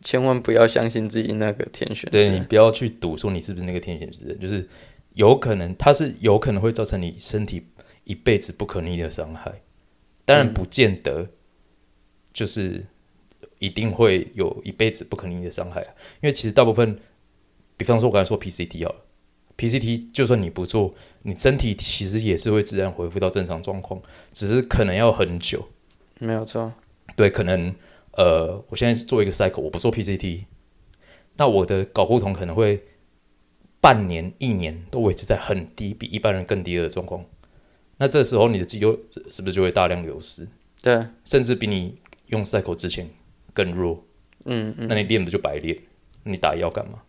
[0.03, 4.69] 千万不要相信自己那个天选之人，对你不要去赌说你是不是那个天选之人，就是
[5.15, 7.67] 有可能它是有可能会造成你身体
[8.05, 9.63] 一辈子不可逆的伤害，
[10.25, 11.29] 当然嗯不见得
[12.33, 12.85] 就是
[13.59, 16.99] 一定会有一辈子不可逆的伤害啊，因为其实大部分，
[17.77, 19.01] 比方说我刚才说 PCT 好了
[19.57, 25.69] ，PCT 就算你不做，你身体其实也是会自然恢复到正常状况，只是可能要很久。
[26.19, 26.73] 没有错，
[27.15, 27.73] 对，可能
[28.17, 30.45] 呃，我现在是做一个 cycle，我不做 PCT，
[31.37, 32.83] 那我的睾固酮可能会
[33.81, 37.25] 半年、一年都维持在很低，比一般人更低的状况。
[37.99, 38.99] 那这时候你的肌肉
[39.31, 40.49] 是不是就会大量流失，
[40.83, 41.95] 对，甚至比你
[42.27, 43.09] 用 cycle 之前
[43.53, 44.05] 更弱？
[44.45, 45.79] 嗯嗯，那你练不就白练？
[46.25, 47.03] 你打药干嘛？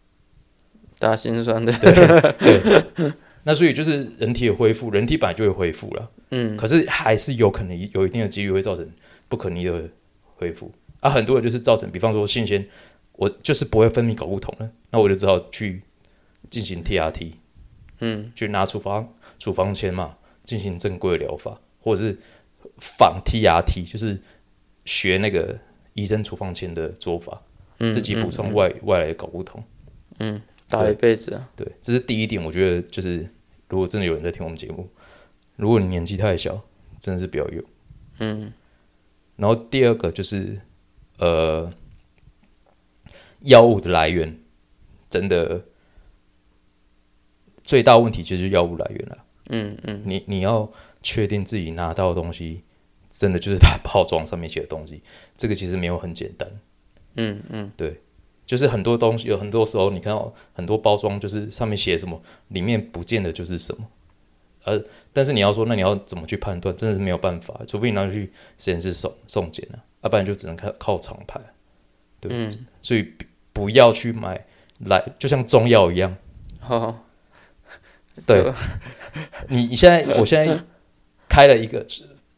[1.00, 3.12] 打心酸的，对
[3.44, 8.90] 那所以就是人体的恢复，人体本来就会恢复了，嗯，可是还是有可能有一定的几率会造成
[9.28, 9.90] 不可逆的
[10.36, 10.72] 恢复
[11.04, 11.10] 啊。
[11.10, 12.68] 很多人就是造成，比方说性腺，
[13.14, 15.84] 我就是不会分泌睾固酮了，那我就只好去
[16.50, 17.34] 进行 TRT，
[18.00, 22.18] 嗯，去拿处方处方签嘛，进行正规的疗法，或者是
[22.80, 24.20] 仿 TRT，就是
[24.86, 25.60] 学那个
[25.94, 27.42] 医生处方签的做法，
[27.80, 29.64] 嗯自己补充嗯外、外来的睾固酮。
[30.20, 32.44] 嗯打一辈子啊，对，这是第一点。
[32.44, 33.30] 我觉得就是，
[33.70, 34.90] 如果真的有人在听我们节目，
[35.56, 36.60] 如果你年纪太小，
[37.00, 37.64] 真的是不要用。
[38.20, 38.52] 嗯
[39.36, 40.60] 然后第二个就是，
[41.18, 41.70] 呃，
[43.42, 44.40] 药物的来源，
[45.10, 45.64] 真的
[47.64, 49.18] 最大问题就是药物来源了。
[49.50, 52.64] 嗯嗯，你你要确定自己拿到的东西，
[53.10, 55.02] 真的就是它包装上面写的东西，
[55.38, 56.50] 这个其实没有很简单。
[57.16, 58.02] 嗯嗯，对
[58.46, 63.88] 就是很多东西，有很多时候你看到很多包装，就是上面写什么，里面不见得就是什么。
[64.66, 66.76] 呃，但是你要说，那你要怎么去判断？
[66.76, 71.42] 真的是没有办法，除非你拿去实验室送送检啊，要、不然就只能靠靠厂牌。
[72.20, 74.46] 对，嗯，所以不不要去买
[74.86, 76.16] 来，就像中药一样。
[76.60, 77.06] 好，
[78.26, 78.54] 对，
[79.50, 80.64] 你你现在，我现在
[81.28, 81.86] 开了一个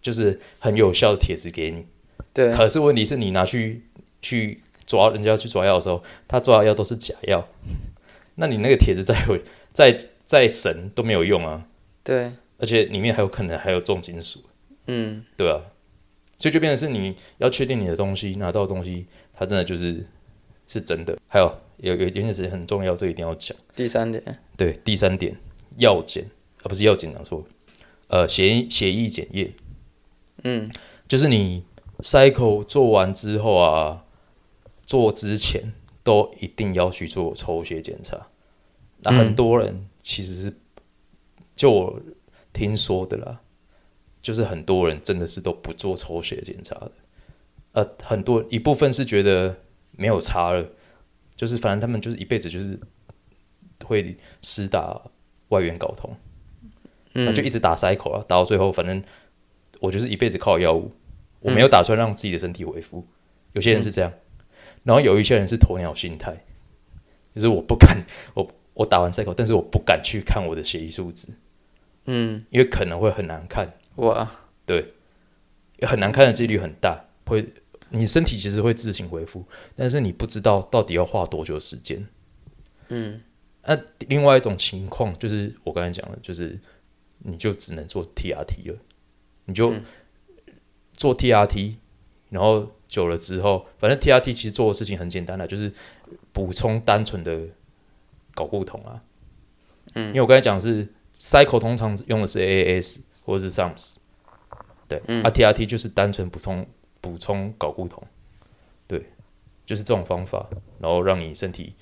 [0.02, 1.86] 就是很有效的帖子给你，
[2.34, 3.84] 对，可是问题是你拿去
[4.22, 7.48] 去抓人家去抓药的时候，他抓的药都是假药，
[8.36, 9.40] 那你那个帖子再有
[9.74, 9.96] 再
[10.26, 11.66] 再神都没有用啊，
[12.04, 14.44] 对，而且里面还有可能还有重金属，
[14.88, 15.62] 嗯对啊，
[16.38, 20.06] 所以就变成是你要确定你的东西拿到的东西，它真的就是
[20.68, 21.18] 是真的。
[21.28, 23.58] 还有有有一件事情很重要，这一定要讲。
[23.76, 24.24] 第三点，
[24.58, 25.36] 对，第三点
[25.78, 26.26] 药检，
[26.64, 27.46] 而、不是药检讲错，
[28.08, 29.54] 呃，协协议检验，
[30.44, 30.70] 嗯
[31.08, 31.64] 就是你
[32.00, 34.06] cycle 做完之后啊，
[34.86, 35.74] 做之前
[36.04, 38.28] 都一定要去做抽血检查。
[39.00, 40.58] 那很多人其实是
[41.56, 42.00] 就我
[42.52, 43.42] 听说的啦，
[44.26, 46.92] 就是很多人真的是都不做抽血检查的。
[47.74, 49.56] 呃，很多一部分是觉得
[49.92, 50.68] 没有差了，
[51.36, 52.80] 就是反正他们就是一辈子就是
[53.84, 55.00] 会施打
[55.50, 56.10] 外源睾酮，
[57.14, 59.04] 嗯就一直打塞口啊，打到最后，反正
[59.80, 60.92] 我就是一辈子靠药物，
[61.40, 63.06] 我没有打算让自己的身体恢复。
[63.54, 64.12] 有些人是这样，
[64.82, 66.36] 然后有一些人是鸵鸟心态，
[67.36, 68.04] 就是我不敢，
[68.34, 71.28] 我我打完塞口，但是我不敢去看我的血液数值，
[72.06, 74.30] 嗯，因为可能会很难看，哇，
[74.66, 74.94] 对，
[75.82, 77.54] 很难看的几率很大，会
[77.90, 82.06] 你身体其实会自行恢复，但是你不知道到底要花多久时间。
[82.90, 83.22] 嗯，
[83.64, 86.60] 那、另外一种情况就是我刚才讲的，就是
[87.20, 88.78] 你就只能做 TRT 了，
[89.46, 89.74] 你就
[90.94, 91.76] 做 TRT，
[92.30, 95.72] 然后久了之后，反正 TRT 其实做的事情很简单的，就是
[96.32, 97.48] 补充单纯的
[98.36, 99.02] 睾固酮啊。
[99.94, 100.88] 嗯，因为我刚才讲的是
[101.18, 103.98] cycle 通常用的是 AAS 或者是 SAMS，
[104.88, 106.66] 对，啊 TRT 就是单纯补充
[107.02, 108.02] 补充睾固酮，
[108.88, 109.04] 对，
[109.66, 110.48] 就是这种方法，
[110.80, 111.74] 然后让你身体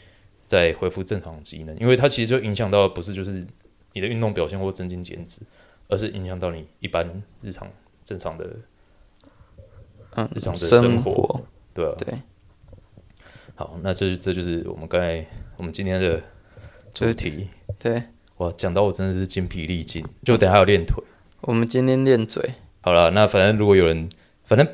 [0.48, 3.46] 再恢复正常机能，因为它其实就影响到的不是就是
[3.92, 5.42] 你的运动表现或增进减脂，
[5.90, 7.70] 而是影响到你一般日常
[8.06, 8.56] 正常的
[10.16, 11.42] 嗯，日常的生生活
[11.74, 11.94] 对啊。
[11.98, 12.20] 对，
[13.56, 15.26] 好，那这这就是我们刚才
[15.58, 16.22] 我们今天的
[16.94, 17.50] 主题。
[17.80, 18.02] 对，
[18.38, 21.04] 哇，讲到我真的是筋疲力尽，就等下要练腿。
[21.46, 24.08] 我们今天练嘴，好了，那反正如果有人，
[24.46, 24.66] 反正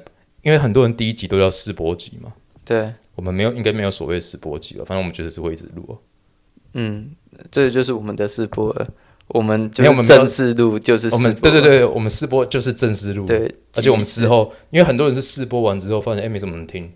[0.44, 2.32] 因为很多人第一集都叫试播集嘛，
[2.64, 5.98] 对，我们没有应该没有所谓试播集吧，反正我们就是会一直录哦。
[6.74, 7.10] 嗯，
[7.50, 8.88] 这就是我们的试播了。
[9.30, 16.92] 我们就正式录，就是我们对对对，我们试播就是正式录，对，而且我们之后，因为很多人是试播完之后发现哎、没什么人听，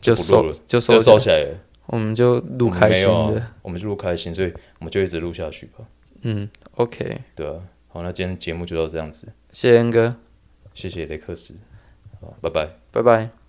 [0.00, 1.58] 就收了就收收起起来了。
[1.86, 3.40] 我们就录开心没有的。
[3.40, 5.84] 啊，我们就录开心，所以我们就一直录下去吧。
[6.22, 7.54] 嗯，OK，对啊，
[7.92, 10.16] 好，那今天节目就到这样子，谢谢恩哥，
[10.72, 11.54] 谢谢雷克斯，
[12.20, 12.70] 好，拜拜。
[12.90, 13.41] 拜拜。